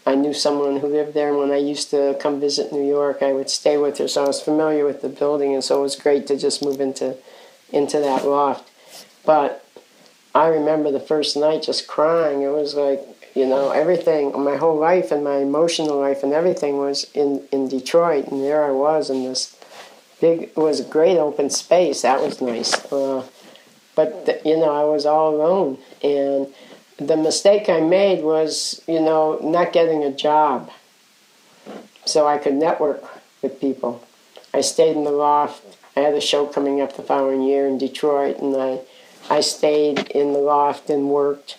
I 0.06 0.14
knew 0.14 0.34
someone 0.34 0.78
who 0.78 0.88
lived 0.88 1.16
there. 1.16 1.30
And 1.30 1.40
when 1.40 1.52
I 1.52 1.58
used 1.58 1.90
to 1.90 2.16
come 2.20 2.40
visit 2.40 2.72
New 2.72 2.88
York, 2.88 3.24
I 3.24 3.34
would 3.34 3.50
stay 3.50 3.78
with 3.78 3.98
her, 3.98 4.08
so 4.08 4.24
I 4.24 4.28
was 4.28 4.40
familiar 4.40 4.86
with 4.86 5.02
the 5.02 5.10
building, 5.10 5.54
and 5.56 5.64
so 5.64 5.80
it 5.80 5.82
was 5.82 5.96
great 5.96 6.28
to 6.28 6.38
just 6.38 6.64
move 6.64 6.80
into 6.80 7.18
into 7.72 8.00
that 8.00 8.24
loft. 8.24 8.70
But 9.26 9.66
I 10.36 10.48
remember 10.48 10.92
the 10.92 11.00
first 11.00 11.36
night 11.36 11.64
just 11.64 11.88
crying. 11.88 12.44
It 12.44 12.52
was 12.52 12.76
like 12.76 13.02
you 13.34 13.48
know 13.48 13.72
everything, 13.72 14.32
my 14.44 14.58
whole 14.58 14.78
life 14.78 15.12
and 15.12 15.24
my 15.24 15.38
emotional 15.38 16.00
life 16.00 16.22
and 16.22 16.34
everything 16.34 16.78
was 16.78 17.10
in 17.16 17.48
in 17.52 17.68
Detroit, 17.68 18.28
and 18.28 18.44
there 18.44 18.64
I 18.64 18.72
was 18.72 19.10
in 19.10 19.24
this 19.24 19.58
big. 20.22 20.44
It 20.44 20.58
was 20.58 20.80
a 20.80 20.88
great 20.98 21.18
open 21.18 21.50
space. 21.50 22.04
That 22.04 22.22
was 22.22 22.42
nice. 22.42 22.74
Uh, 22.92 23.26
but 23.96 24.42
you 24.46 24.58
know, 24.58 24.74
I 24.74 24.84
was 24.84 25.06
all 25.06 25.36
alone, 25.36 25.78
and 26.04 26.48
the 26.98 27.18
mistake 27.18 27.70
I 27.70 27.80
made 27.80 28.24
was, 28.24 28.82
you 28.88 29.00
know, 29.00 29.40
not 29.42 29.74
getting 29.74 30.04
a 30.04 30.12
job 30.12 30.70
so 32.06 32.28
I 32.28 32.38
could 32.38 32.56
network 32.56 33.04
with 33.42 33.62
people. 33.62 34.04
I 34.54 34.62
stayed 34.62 34.96
in 34.96 35.04
the 35.04 35.12
loft. 35.12 35.64
I 35.96 36.02
had 36.02 36.14
a 36.14 36.22
show 36.22 36.46
coming 36.46 36.82
up 36.82 36.96
the 36.96 37.04
following 37.04 37.42
year 37.42 37.68
in 37.68 37.78
Detroit, 37.78 38.40
and 38.40 38.56
I, 38.56 38.80
I 39.30 39.42
stayed 39.42 40.10
in 40.10 40.34
the 40.34 40.40
loft 40.40 40.90
and 40.90 41.10
worked. 41.10 41.58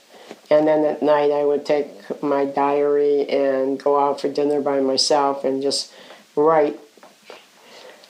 And 0.51 0.67
then 0.67 0.85
at 0.85 1.03
night, 1.03 1.31
I 1.31 1.45
would 1.45 1.65
take 1.65 1.89
my 2.23 2.45
diary 2.45 3.29
and 3.29 3.79
go 3.83 3.99
out 3.99 4.21
for 4.21 4.29
dinner 4.29 4.61
by 4.61 4.81
myself 4.81 5.45
and 5.45 5.63
just 5.63 5.93
write. 6.37 6.79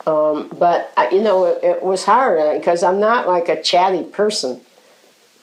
Um, 0.07 0.49
but, 0.59 0.93
you 1.13 1.21
know, 1.21 1.45
it, 1.45 1.63
it 1.63 1.83
was 1.83 2.05
hard 2.05 2.59
because 2.59 2.83
I'm 2.83 3.01
not 3.01 3.29
like 3.29 3.49
a 3.49 3.63
chatty 3.63 4.05
person. 4.05 4.61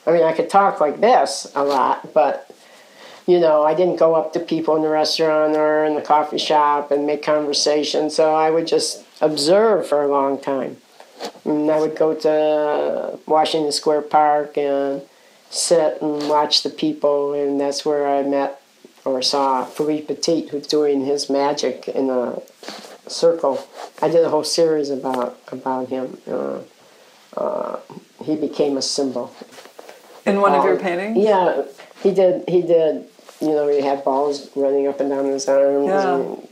I 0.06 0.12
mean, 0.12 0.22
I 0.22 0.32
could 0.32 0.50
talk 0.50 0.80
like 0.80 1.00
this 1.00 1.50
a 1.54 1.62
lot, 1.62 2.12
but 2.12 2.50
you 3.28 3.38
know, 3.38 3.62
I 3.62 3.74
didn't 3.74 3.96
go 3.96 4.14
up 4.14 4.32
to 4.32 4.40
people 4.40 4.74
in 4.76 4.82
the 4.82 4.88
restaurant 4.88 5.54
or 5.54 5.84
in 5.84 5.94
the 5.94 6.00
coffee 6.00 6.38
shop 6.38 6.90
and 6.90 7.06
make 7.06 7.22
conversation. 7.22 8.08
So 8.08 8.34
I 8.34 8.48
would 8.48 8.66
just 8.66 9.04
observe 9.20 9.86
for 9.86 10.02
a 10.02 10.08
long 10.08 10.40
time. 10.40 10.78
And 11.44 11.70
I 11.70 11.78
would 11.78 11.94
go 11.94 12.14
to 12.14 13.18
Washington 13.26 13.70
Square 13.70 14.02
Park 14.02 14.56
and 14.56 15.02
sit 15.50 16.00
and 16.00 16.26
watch 16.26 16.62
the 16.62 16.70
people, 16.70 17.34
and 17.34 17.60
that's 17.60 17.84
where 17.84 18.08
I 18.08 18.22
met 18.22 18.62
or 19.04 19.20
saw 19.20 19.66
Philippe 19.66 20.06
Petit, 20.06 20.48
who's 20.48 20.66
doing 20.66 21.04
his 21.04 21.28
magic 21.28 21.86
in 21.86 22.08
a 22.08 22.40
circle. 23.08 23.58
I 24.02 24.08
did 24.08 24.24
a 24.24 24.28
whole 24.30 24.44
series 24.44 24.90
about 24.90 25.38
about 25.52 25.88
him. 25.88 26.18
Uh, 26.30 26.58
uh, 27.36 27.80
he 28.24 28.36
became 28.36 28.76
a 28.76 28.82
symbol. 28.82 29.32
In 30.26 30.40
one 30.40 30.54
of 30.54 30.64
your 30.64 30.78
paintings? 30.78 31.16
Yeah, 31.16 31.62
he 32.02 32.12
did. 32.12 32.48
He 32.48 32.62
did. 32.62 33.06
You 33.40 33.50
know, 33.50 33.68
he 33.68 33.80
had 33.80 34.02
balls 34.04 34.50
running 34.56 34.88
up 34.88 34.98
and 35.00 35.08
down 35.10 35.24
his 35.26 35.48
arms, 35.48 35.86
Yeah. 35.86 36.14
and 36.16 36.48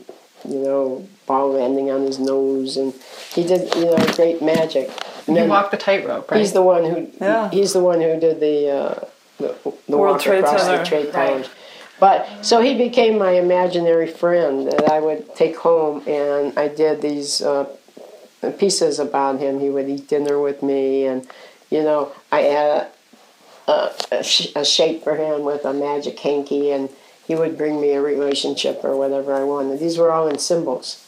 you 0.49 0.61
know, 0.63 1.07
ball 1.27 1.51
landing 1.53 1.91
on 1.91 2.03
his 2.03 2.19
nose, 2.19 2.77
and 2.77 2.95
he 3.35 3.43
did. 3.45 3.75
You 3.75 3.87
know, 3.87 3.97
great 4.15 4.41
magic. 4.41 4.91
And 5.27 5.37
You 5.37 5.45
walked 5.47 5.73
the 5.73 5.77
tightrope, 5.77 6.31
right? 6.31 6.39
He's 6.41 6.53
the 6.53 6.63
one 6.63 6.85
who. 6.85 7.11
Yeah. 7.21 7.51
He's 7.51 7.73
the 7.73 7.81
one 7.81 8.01
who 8.01 8.19
did 8.21 8.39
the 8.41 8.71
uh, 8.71 8.95
the, 9.39 9.55
the 9.89 9.97
World 9.97 10.15
walk 10.17 10.23
Trade 10.23 10.45
across 10.45 10.63
Center. 10.63 10.79
the 10.79 10.85
trade 10.87 11.15
Right. 11.15 11.51
But 11.99 12.45
so 12.45 12.61
he 12.61 12.77
became 12.77 13.19
my 13.19 13.33
imaginary 13.33 14.07
friend 14.07 14.67
that 14.67 14.91
I 14.91 15.01
would 15.01 15.35
take 15.35 15.57
home, 15.57 16.03
and 16.07 16.57
I 16.59 16.69
did 16.69 17.01
these 17.01 17.41
uh, 17.41 17.65
pieces 18.59 18.99
about 18.99 19.39
him. 19.41 19.61
He 19.61 19.71
would 19.71 19.89
eat 19.89 20.09
dinner 20.09 20.41
with 20.41 20.63
me, 20.63 21.07
and 21.07 21.27
you 21.71 21.83
know, 21.83 22.13
I 22.31 22.41
had 22.43 22.89
a, 23.67 23.73
a, 24.13 24.25
a 24.57 24.65
shape 24.65 25.03
for 25.03 25.17
him 25.17 25.45
with 25.45 25.65
a 25.65 25.73
magic 25.73 26.19
hanky, 26.21 26.71
and 26.71 26.91
he 27.27 27.35
would 27.35 27.57
bring 27.57 27.81
me 27.81 27.93
a 27.93 28.01
relationship 28.01 28.85
or 28.85 28.97
whatever 28.97 29.35
I 29.35 29.43
wanted. 29.43 29.81
These 29.81 29.99
were 29.99 30.13
all 30.13 30.29
in 30.29 30.39
symbols. 30.39 31.03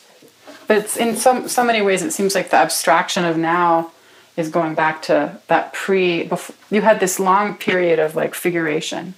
But 0.66 0.78
it's 0.78 0.96
in 0.96 1.16
so 1.16 1.46
so 1.46 1.64
many 1.64 1.80
ways, 1.82 2.02
it 2.02 2.12
seems 2.12 2.34
like 2.34 2.50
the 2.50 2.56
abstraction 2.56 3.24
of 3.24 3.36
now 3.36 3.92
is 4.36 4.50
going 4.50 4.74
back 4.74 5.02
to 5.02 5.38
that 5.48 5.72
pre. 5.72 6.24
Before, 6.24 6.54
you 6.70 6.82
had 6.82 7.00
this 7.00 7.18
long 7.18 7.56
period 7.56 7.98
of 7.98 8.14
like 8.14 8.34
figuration, 8.34 9.14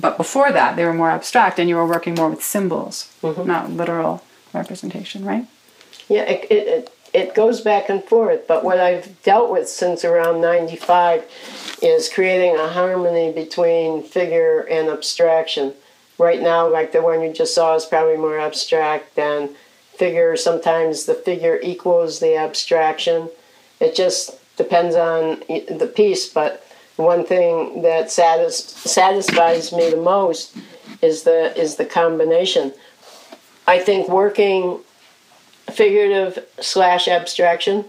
but 0.00 0.16
before 0.16 0.50
that, 0.52 0.76
they 0.76 0.84
were 0.84 0.94
more 0.94 1.10
abstract, 1.10 1.58
and 1.58 1.68
you 1.68 1.76
were 1.76 1.86
working 1.86 2.14
more 2.14 2.30
with 2.30 2.42
symbols, 2.42 3.14
mm-hmm. 3.22 3.46
not 3.46 3.70
literal 3.70 4.22
representation, 4.52 5.24
right? 5.24 5.46
Yeah, 6.08 6.22
it, 6.22 6.50
it, 6.50 6.68
it, 6.68 6.98
it 7.12 7.34
goes 7.34 7.60
back 7.60 7.88
and 7.88 8.02
forth, 8.02 8.46
but 8.46 8.64
what 8.64 8.80
I've 8.80 9.22
dealt 9.22 9.50
with 9.50 9.68
since 9.68 10.04
around 10.04 10.40
95 10.40 11.24
is 11.82 12.08
creating 12.08 12.56
a 12.56 12.68
harmony 12.68 13.32
between 13.32 14.02
figure 14.02 14.60
and 14.60 14.88
abstraction. 14.88 15.74
Right 16.18 16.40
now, 16.40 16.68
like 16.68 16.92
the 16.92 17.02
one 17.02 17.22
you 17.22 17.32
just 17.32 17.54
saw 17.54 17.74
is 17.74 17.84
probably 17.84 18.16
more 18.16 18.38
abstract 18.38 19.16
than 19.16 19.50
figure. 19.96 20.36
Sometimes 20.36 21.06
the 21.06 21.14
figure 21.14 21.58
equals 21.62 22.20
the 22.20 22.36
abstraction. 22.36 23.30
It 23.80 23.94
just 23.94 24.38
depends 24.56 24.94
on 24.94 25.40
the 25.48 25.92
piece, 25.94 26.28
but 26.28 26.63
one 26.96 27.24
thing 27.24 27.82
that 27.82 28.10
satis- 28.10 28.64
satisfies 28.64 29.72
me 29.72 29.90
the 29.90 29.96
most 29.96 30.56
is 31.02 31.24
the 31.24 31.56
is 31.58 31.76
the 31.76 31.84
combination. 31.84 32.72
I 33.66 33.78
think 33.78 34.08
working 34.08 34.80
figurative 35.72 36.46
slash 36.60 37.08
abstraction 37.08 37.84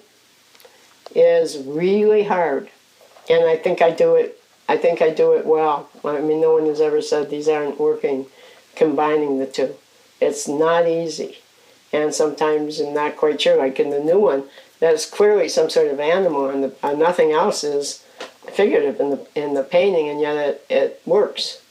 is 1.14 1.58
really 1.60 2.24
hard 2.24 2.70
and 3.30 3.46
i 3.46 3.56
think 3.56 3.82
i 3.82 3.92
do 3.92 4.16
it 4.16 4.42
i 4.68 4.78
think 4.78 5.02
i 5.02 5.10
do 5.10 5.34
it 5.34 5.46
well 5.46 5.90
i 6.04 6.20
mean 6.20 6.42
no 6.42 6.54
one 6.54 6.66
has 6.66 6.82
ever 6.82 7.02
said 7.02 7.30
these 7.30 7.48
aren't 7.48 7.80
working 7.80 8.26
combining 8.76 9.40
the 9.40 9.46
two 9.46 9.76
it's 10.20 10.48
not 10.48 10.88
easy 10.88 11.38
and 11.94 12.14
sometimes 12.14 12.80
i'm 12.80 12.94
not 12.94 13.16
quite 13.16 13.40
sure 13.40 13.58
like 13.58 13.80
in 13.80 13.90
the 13.90 14.00
new 14.00 14.20
one 14.20 14.44
that's 14.80 15.06
clearly 15.06 15.48
some 15.48 15.70
sort 15.70 15.88
of 15.88 16.00
animal 16.00 16.50
and 16.50 16.64
the, 16.64 16.76
uh, 16.84 16.94
nothing 16.94 17.32
else 17.32 17.64
is 17.64 18.04
figurative 18.56 19.00
in 19.00 19.10
the 19.12 19.28
in 19.36 19.54
the 19.54 19.64
painting 19.64 20.10
and 20.10 20.20
yet 20.20 20.36
it, 20.36 20.66
it 20.70 21.02
works 21.06 21.62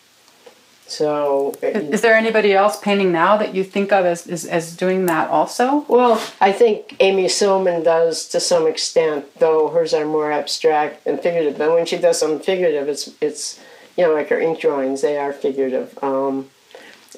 so 0.87 1.55
Is 1.63 2.03
there 2.03 2.15
anybody 2.15 2.53
else 2.53 2.79
painting 2.79 3.11
now 3.11 3.37
that 3.39 3.55
you 3.55 3.65
think 3.65 3.91
of 3.91 4.05
as, 4.05 4.27
as, 4.27 4.45
as 4.45 4.77
doing 4.77 5.07
that 5.07 5.31
also? 5.31 5.85
Well, 5.89 6.23
I 6.41 6.53
think 6.53 6.97
Amy 7.01 7.27
Sillman 7.27 7.83
does 7.85 8.29
to 8.29 8.41
some 8.41 8.67
extent, 8.67 9.25
though 9.39 9.69
hers 9.69 9.95
are 9.95 10.05
more 10.05 10.31
abstract 10.31 11.07
and 11.07 11.19
figurative. 11.19 11.57
But 11.59 11.73
when 11.73 11.87
she 11.87 11.97
does 11.97 12.21
something 12.21 12.41
figurative, 12.41 12.89
it's 12.89 13.11
it's 13.21 13.61
you 13.97 14.05
know 14.05 14.13
like 14.13 14.29
her 14.29 14.39
ink 14.39 14.61
drawings, 14.61 15.01
they 15.01 15.17
are 15.17 15.33
figurative. 15.33 15.99
Um, 16.03 16.51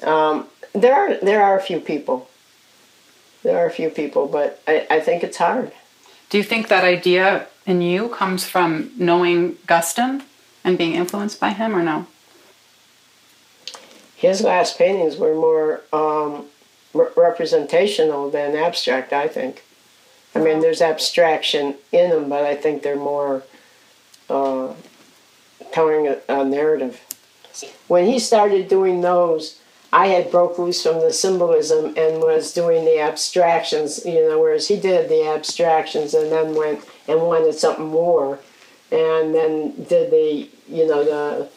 um, 0.01 0.47
there 0.73 0.95
are 0.95 1.17
there 1.17 1.43
are 1.43 1.57
a 1.57 1.61
few 1.61 1.79
people. 1.81 2.29
There 3.43 3.57
are 3.57 3.67
a 3.67 3.71
few 3.71 3.89
people, 3.89 4.27
but 4.27 4.61
I, 4.67 4.87
I 4.89 4.99
think 5.01 5.23
it's 5.23 5.37
hard. 5.37 5.71
Do 6.29 6.37
you 6.37 6.43
think 6.43 6.69
that 6.69 6.83
idea 6.83 7.47
in 7.67 7.81
you 7.81 8.09
comes 8.09 8.45
from 8.45 8.91
knowing 8.97 9.55
Guston 9.67 10.23
and 10.63 10.77
being 10.77 10.95
influenced 10.95 11.39
by 11.39 11.51
him, 11.51 11.75
or 11.75 11.83
no? 11.83 12.07
His 14.15 14.41
last 14.41 14.79
paintings 14.79 15.17
were 15.17 15.35
more 15.35 15.81
um, 15.93 16.45
re- 16.93 17.09
representational 17.15 18.31
than 18.31 18.55
abstract. 18.55 19.13
I 19.13 19.27
think. 19.27 19.63
I 20.33 20.39
mean, 20.39 20.59
there's 20.59 20.81
abstraction 20.81 21.75
in 21.91 22.09
them, 22.09 22.29
but 22.29 22.43
I 22.43 22.55
think 22.55 22.83
they're 22.83 22.95
more 22.95 23.43
uh, 24.29 24.73
telling 25.71 26.07
a, 26.07 26.19
a 26.29 26.45
narrative. 26.45 27.01
When 27.87 28.05
he 28.05 28.19
started 28.19 28.67
doing 28.67 29.01
those, 29.01 29.59
I 29.91 30.07
had 30.07 30.29
broke 30.29 30.59
loose 30.59 30.83
from 30.83 30.99
the 30.99 31.13
symbolism 31.13 31.93
and 31.97 32.19
was 32.19 32.53
doing 32.53 32.85
the 32.85 32.99
abstractions, 32.99 34.05
you 34.05 34.27
know, 34.27 34.39
whereas 34.39 34.67
he 34.67 34.77
did 34.77 35.09
the 35.09 35.27
abstractions 35.27 36.13
and 36.13 36.31
then 36.31 36.55
went 36.55 36.81
and 37.07 37.21
wanted 37.21 37.53
something 37.53 37.87
more, 37.87 38.39
and 38.91 39.33
then 39.33 39.71
did 39.83 40.11
the, 40.11 40.49
you 40.67 40.87
know, 40.87 41.03
the 41.03 41.49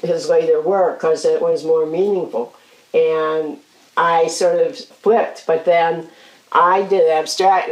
his 0.00 0.28
later 0.28 0.60
work 0.60 0.98
because 0.98 1.24
it 1.24 1.40
was 1.40 1.64
more 1.64 1.86
meaningful. 1.86 2.54
And 2.94 3.58
I 3.96 4.26
sort 4.26 4.58
of 4.66 4.78
flipped, 4.78 5.46
but 5.46 5.64
then 5.64 6.08
I 6.52 6.82
did 6.82 7.10
abstract, 7.10 7.68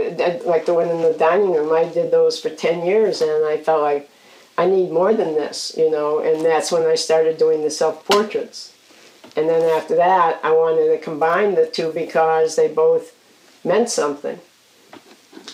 like 0.47 0.67
the 0.67 0.75
one 0.75 0.89
in 0.89 1.03
the 1.03 1.13
dining 1.13 1.53
room, 1.53 1.73
I 1.73 1.85
did 1.85 2.11
those 2.11 2.41
for 2.41 2.51
10 2.51 2.85
years 2.85 3.21
and 3.21 3.45
I 3.45 3.59
felt 3.59 3.83
like 3.83 4.11
I 4.57 4.67
need 4.67 4.91
more 4.91 5.15
than 5.15 5.35
this, 5.35 5.75
you 5.77 5.91
know, 5.91 6.21
and 6.21 6.45
that's 6.45 6.73
when 6.73 6.85
I 6.85 6.95
started 6.95 7.39
doing 7.39 7.63
the 7.63 7.71
self 7.71 8.05
portraits. 8.05 8.75
And 9.37 9.49
then 9.49 9.63
after 9.63 9.97
that, 9.97 10.41
I 10.43 10.51
wanted 10.53 10.89
to 10.89 10.99
combine 10.99 11.55
the 11.55 11.67
two 11.67 11.93
because 11.93 12.57
they 12.57 12.69
both 12.69 13.15
meant 13.65 13.89
something. 13.89 14.41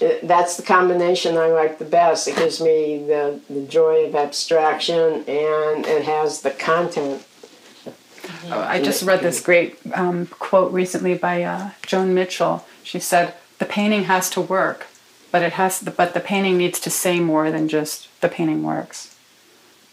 It, 0.01 0.27
that's 0.27 0.57
the 0.57 0.63
combination 0.63 1.37
I 1.37 1.49
like 1.49 1.79
the 1.79 1.85
best. 1.85 2.29
It 2.29 2.37
gives 2.37 2.61
me 2.61 3.05
the, 3.07 3.41
the 3.49 3.63
joy 3.63 4.07
of 4.07 4.15
abstraction 4.15 5.25
and 5.27 5.87
it 5.87 6.05
has 6.05 6.43
the 6.43 6.51
content. 6.51 7.25
Oh, 8.51 8.61
I 8.61 8.83
just 8.83 9.03
read 9.05 9.21
this 9.21 9.41
great 9.41 9.79
um, 9.95 10.27
quote 10.27 10.73
recently 10.73 11.15
by 11.15 11.43
uh, 11.43 11.71
Joan 11.87 12.13
Mitchell. 12.15 12.67
She 12.83 12.99
said, 12.99 13.35
The 13.59 13.65
painting 13.65 14.05
has 14.05 14.29
to 14.31 14.41
work, 14.41 14.87
but 15.31 15.37
but 15.37 15.43
it 15.43 15.53
has 15.53 15.83
but 15.83 16.15
the 16.15 16.21
painting 16.21 16.57
needs 16.57 16.81
to 16.81 16.89
say 16.89 17.21
more 17.21 17.51
than 17.51 17.69
just 17.69 18.09
the 18.21 18.29
painting 18.29 18.63
works. 18.63 19.15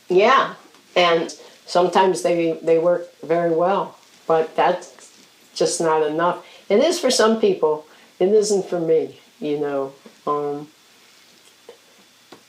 Yeah, 0.07 0.55
and 0.95 1.35
sometimes 1.65 2.21
they 2.21 2.53
they 2.63 2.79
work 2.79 3.13
very 3.21 3.51
well, 3.51 3.97
but 4.25 4.55
that's 4.55 5.11
just 5.53 5.81
not 5.81 6.01
enough. 6.01 6.45
It 6.69 6.79
is 6.79 6.99
for 6.99 7.11
some 7.11 7.41
people. 7.41 7.85
It 8.19 8.29
isn't 8.29 8.67
for 8.67 8.79
me. 8.79 9.19
You 9.43 9.59
know. 9.59 9.93
Um, 10.25 10.67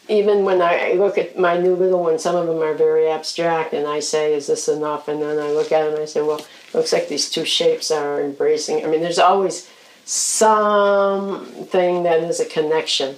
even 0.09 0.45
when 0.45 0.61
I 0.61 0.93
look 0.93 1.17
at 1.17 1.39
my 1.39 1.59
new 1.59 1.75
little 1.75 2.03
ones, 2.03 2.23
some 2.23 2.37
of 2.37 2.47
them 2.47 2.59
are 2.59 2.75
very 2.75 3.09
abstract, 3.09 3.73
and 3.73 3.87
I 3.87 4.01
say, 4.01 4.35
"Is 4.35 4.47
this 4.47 4.69
enough?" 4.69 5.09
And 5.09 5.21
then 5.21 5.39
I 5.39 5.51
look 5.51 5.73
at 5.73 5.83
them 5.85 5.95
and 5.95 6.03
I 6.03 6.05
say, 6.05 6.21
"Well, 6.21 6.41
looks 6.73 6.93
like 6.93 7.09
these 7.09 7.31
two 7.31 7.45
shapes 7.45 7.91
are 7.91 8.21
embracing." 8.21 8.85
I 8.85 8.89
mean, 8.89 9.01
there's 9.01 9.19
always 9.19 9.69
something 10.05 12.03
that 12.03 12.21
is 12.21 12.39
a 12.39 12.45
connection 12.45 13.17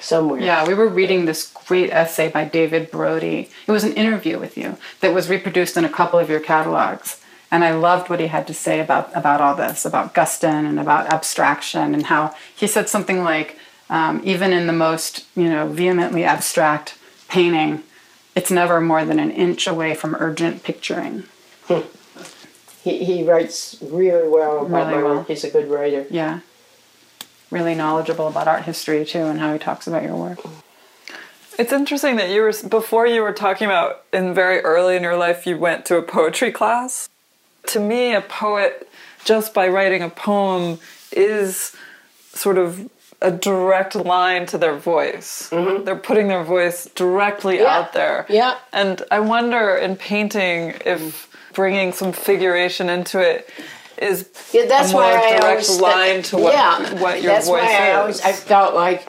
somewhere. 0.00 0.40
Yeah, 0.40 0.66
we 0.66 0.74
were 0.74 0.88
reading 0.88 1.24
this 1.24 1.52
great 1.66 1.90
essay 1.90 2.28
by 2.28 2.44
David 2.44 2.90
Brody. 2.90 3.48
It 3.66 3.72
was 3.72 3.84
an 3.84 3.94
interview 3.94 4.38
with 4.38 4.58
you 4.58 4.76
that 5.00 5.14
was 5.14 5.30
reproduced 5.30 5.76
in 5.76 5.84
a 5.84 5.88
couple 5.88 6.18
of 6.18 6.28
your 6.28 6.40
catalogs. 6.40 7.21
And 7.52 7.62
I 7.64 7.72
loved 7.74 8.08
what 8.08 8.18
he 8.18 8.28
had 8.28 8.46
to 8.46 8.54
say 8.54 8.80
about, 8.80 9.14
about 9.14 9.42
all 9.42 9.54
this, 9.54 9.84
about 9.84 10.14
Guston 10.14 10.66
and 10.66 10.80
about 10.80 11.12
abstraction, 11.12 11.92
and 11.94 12.06
how 12.06 12.34
he 12.56 12.66
said 12.66 12.88
something 12.88 13.22
like, 13.22 13.58
um, 13.90 14.22
even 14.24 14.54
in 14.54 14.66
the 14.66 14.72
most 14.72 15.26
you 15.36 15.50
know 15.50 15.68
vehemently 15.68 16.24
abstract 16.24 16.96
painting, 17.28 17.82
it's 18.34 18.50
never 18.50 18.80
more 18.80 19.04
than 19.04 19.18
an 19.20 19.30
inch 19.30 19.66
away 19.66 19.94
from 19.94 20.16
urgent 20.18 20.62
picturing. 20.64 21.24
He, 22.82 23.04
he 23.04 23.22
writes 23.22 23.76
really 23.82 24.28
well 24.28 24.64
about 24.66 24.86
Really 24.86 24.96
my 24.96 25.02
well. 25.02 25.16
work. 25.18 25.28
He's 25.28 25.44
a 25.44 25.50
good 25.50 25.68
writer. 25.70 26.06
Yeah, 26.08 26.40
really 27.50 27.74
knowledgeable 27.74 28.28
about 28.28 28.48
art 28.48 28.62
history 28.62 29.04
too, 29.04 29.24
and 29.24 29.38
how 29.38 29.52
he 29.52 29.58
talks 29.58 29.86
about 29.86 30.02
your 30.04 30.16
work. 30.16 30.38
It's 31.58 31.72
interesting 31.72 32.16
that 32.16 32.30
you 32.30 32.40
were 32.40 32.54
before 32.66 33.06
you 33.06 33.20
were 33.20 33.34
talking 33.34 33.66
about 33.66 34.04
in 34.10 34.32
very 34.32 34.60
early 34.60 34.96
in 34.96 35.02
your 35.02 35.18
life 35.18 35.46
you 35.46 35.58
went 35.58 35.84
to 35.86 35.96
a 35.98 36.02
poetry 36.02 36.50
class. 36.50 37.10
To 37.68 37.80
me, 37.80 38.14
a 38.14 38.20
poet 38.20 38.88
just 39.24 39.54
by 39.54 39.68
writing 39.68 40.02
a 40.02 40.10
poem 40.10 40.78
is 41.12 41.74
sort 42.32 42.58
of 42.58 42.88
a 43.20 43.30
direct 43.30 43.94
line 43.94 44.46
to 44.46 44.58
their 44.58 44.76
voice. 44.76 45.48
Mm-hmm. 45.50 45.84
They're 45.84 45.94
putting 45.96 46.28
their 46.28 46.42
voice 46.42 46.86
directly 46.94 47.58
Yeah. 47.60 47.78
out 47.78 47.92
there. 47.92 48.26
Yeah. 48.28 48.56
And 48.72 49.02
I 49.10 49.20
wonder 49.20 49.76
in 49.76 49.96
painting 49.96 50.70
if 50.84 51.00
mm. 51.00 51.54
bringing 51.54 51.92
some 51.92 52.12
figuration 52.12 52.88
into 52.88 53.20
it 53.20 53.48
is 53.98 54.28
Yeah, 54.52 54.66
that's 54.66 54.92
why 54.92 55.12
I 55.14 55.38
direct 55.38 55.44
always 55.44 55.80
line 55.80 56.22
to 56.24 56.38
what, 56.38 56.52
yeah, 56.52 57.00
what 57.00 57.22
your 57.22 57.32
that's 57.34 57.46
voice 57.46 57.62
why 57.62 57.76
I 57.76 57.90
is. 57.90 57.96
always 57.96 58.20
I 58.22 58.32
felt 58.32 58.74
like 58.74 59.06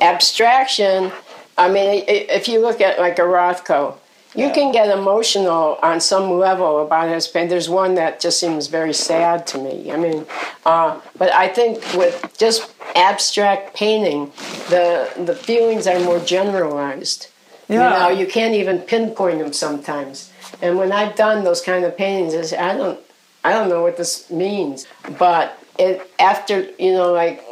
abstraction. 0.00 1.10
I 1.58 1.68
mean, 1.68 2.04
if 2.06 2.46
you 2.48 2.60
look 2.60 2.80
at 2.80 2.98
like 3.00 3.18
a 3.18 3.22
Rothko, 3.22 3.96
you 4.36 4.50
can 4.50 4.70
get 4.70 4.90
emotional 4.90 5.78
on 5.82 6.00
some 6.00 6.38
level 6.38 6.84
about 6.84 7.08
his 7.08 7.26
pain. 7.26 7.48
There's 7.48 7.68
one 7.68 7.94
that 7.94 8.20
just 8.20 8.38
seems 8.38 8.66
very 8.66 8.92
sad 8.92 9.46
to 9.48 9.58
me. 9.58 9.90
I 9.90 9.96
mean, 9.96 10.26
uh, 10.66 11.00
but 11.16 11.32
I 11.32 11.48
think 11.48 11.82
with 11.94 12.34
just 12.38 12.70
abstract 12.94 13.74
painting, 13.74 14.32
the 14.68 15.10
the 15.24 15.34
feelings 15.34 15.86
are 15.86 15.98
more 16.00 16.20
generalized. 16.20 17.28
Yeah. 17.68 17.74
You 17.74 18.14
know, 18.14 18.20
you 18.20 18.26
can't 18.26 18.54
even 18.54 18.80
pinpoint 18.80 19.38
them 19.40 19.52
sometimes. 19.52 20.30
And 20.62 20.78
when 20.78 20.92
I've 20.92 21.16
done 21.16 21.42
those 21.42 21.60
kind 21.60 21.84
of 21.84 21.96
paintings, 21.96 22.34
I 22.34 22.42
say, 22.42 22.58
I 22.58 22.76
don't, 22.76 23.00
I 23.42 23.52
don't 23.52 23.68
know 23.68 23.82
what 23.82 23.96
this 23.96 24.30
means. 24.30 24.86
But 25.18 25.58
it 25.78 26.10
after 26.18 26.68
you 26.78 26.92
know 26.92 27.12
like 27.12 27.42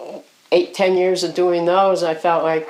eight, 0.52 0.74
ten 0.74 0.96
years 0.96 1.24
of 1.24 1.34
doing 1.34 1.64
those, 1.64 2.02
I 2.02 2.14
felt 2.14 2.44
like 2.44 2.68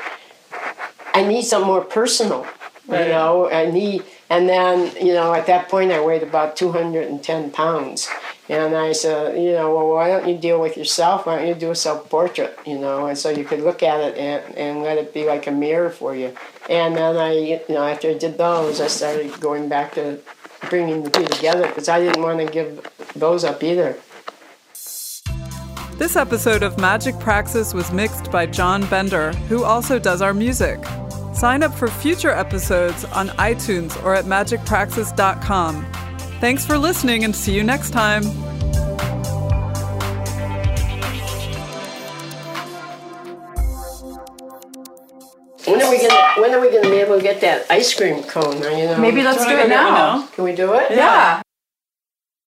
I 1.15 1.25
need 1.25 1.43
something 1.43 1.67
more 1.67 1.85
personal. 1.85 2.47
You 2.87 2.95
Right. 2.95 3.09
know, 3.09 3.49
and 3.49 3.75
he, 3.75 4.03
and 4.29 4.47
then 4.47 4.93
you 5.01 5.15
know 5.15 5.33
at 5.33 5.47
that 5.47 5.69
point 5.71 5.91
I 5.91 6.05
weighed 6.05 6.23
about 6.23 6.55
two 6.57 6.73
hundred 6.73 7.09
and 7.09 7.23
ten 7.23 7.51
pounds. 7.51 8.09
And 8.47 8.77
I 8.77 8.93
said, 8.93 9.39
you 9.43 9.53
know, 9.53 9.75
well, 9.75 9.89
why 9.95 10.09
don't 10.09 10.29
you 10.29 10.37
deal 10.37 10.61
with 10.61 10.77
yourself? 10.77 11.25
Why 11.25 11.37
don't 11.37 11.49
you 11.49 11.55
do 11.55 11.71
a 11.71 11.75
self 11.75 12.11
portrait? 12.11 12.59
You 12.67 12.79
know, 12.79 13.07
and 13.07 13.17
so 13.17 13.31
you 13.31 13.43
could 13.43 13.61
look 13.61 13.83
at 13.83 14.01
it 14.01 14.19
and, 14.19 14.55
and 14.59 14.83
let 14.83 14.99
it 14.99 15.15
be 15.15 15.25
like 15.25 15.47
a 15.47 15.51
mirror 15.51 15.89
for 15.89 16.15
you. 16.15 16.35
And 16.69 16.95
then 16.95 17.17
I, 17.17 17.33
you 17.33 17.61
know, 17.71 17.85
after 17.87 18.11
I 18.11 18.15
did 18.19 18.37
those, 18.37 18.83
I 18.83 18.89
started 18.89 19.41
going 19.41 19.71
back 19.71 19.95
to 19.95 20.21
bringing 20.69 21.05
the 21.05 21.11
two 21.11 21.25
together 21.25 21.67
because 21.69 21.89
I 21.89 22.01
didn't 22.01 22.23
want 22.23 22.39
to 22.41 22.47
give 22.47 22.87
those 23.17 23.45
up 23.45 23.63
either. 23.63 23.97
This 25.97 26.17
episode 26.17 26.63
of 26.63 26.79
Magic 26.79 27.19
Praxis 27.21 27.73
was 27.73 27.93
mixed 27.93 28.31
by 28.31 28.45
John 28.47 28.85
Bender, 28.87 29.33
who 29.49 29.65
also 29.65 29.99
does 29.99 30.21
our 30.21 30.35
music. 30.35 30.81
Sign 31.35 31.63
up 31.63 31.75
for 31.75 31.89
future 31.89 32.31
episodes 32.31 33.05
on 33.07 33.29
iTunes 33.31 34.01
or 34.05 34.15
at 34.15 34.25
magicpraxis.com. 34.25 35.87
Thanks 36.41 36.65
for 36.65 36.79
listening 36.79 37.25
and 37.25 37.35
see 37.35 37.55
you 37.55 37.63
next 37.65 37.91
time. 37.91 38.23
When 45.67 45.81
are 45.81 45.91
we 45.91 45.97
gonna 46.07 46.41
When 46.43 46.55
are 46.55 46.61
we 46.61 46.71
gonna 46.71 46.91
be 46.91 46.97
able 46.97 47.17
to 47.17 47.23
get 47.23 47.41
that 47.41 47.67
ice 47.71 47.95
cream 47.95 48.23
cone? 48.25 48.59
You 48.59 48.87
know, 48.87 48.99
Maybe 48.99 49.23
let's 49.23 49.39
Do 49.43 49.49
do 49.49 49.51
you 49.55 49.61
it 49.61 49.63
go 49.65 49.69
get 49.69 49.85
one 49.85 49.95
now. 49.95 50.17
now? 50.19 50.27
Can 50.35 50.45
we 50.45 50.55
do 50.55 50.75
it? 50.75 50.91
Yeah. 50.91 51.41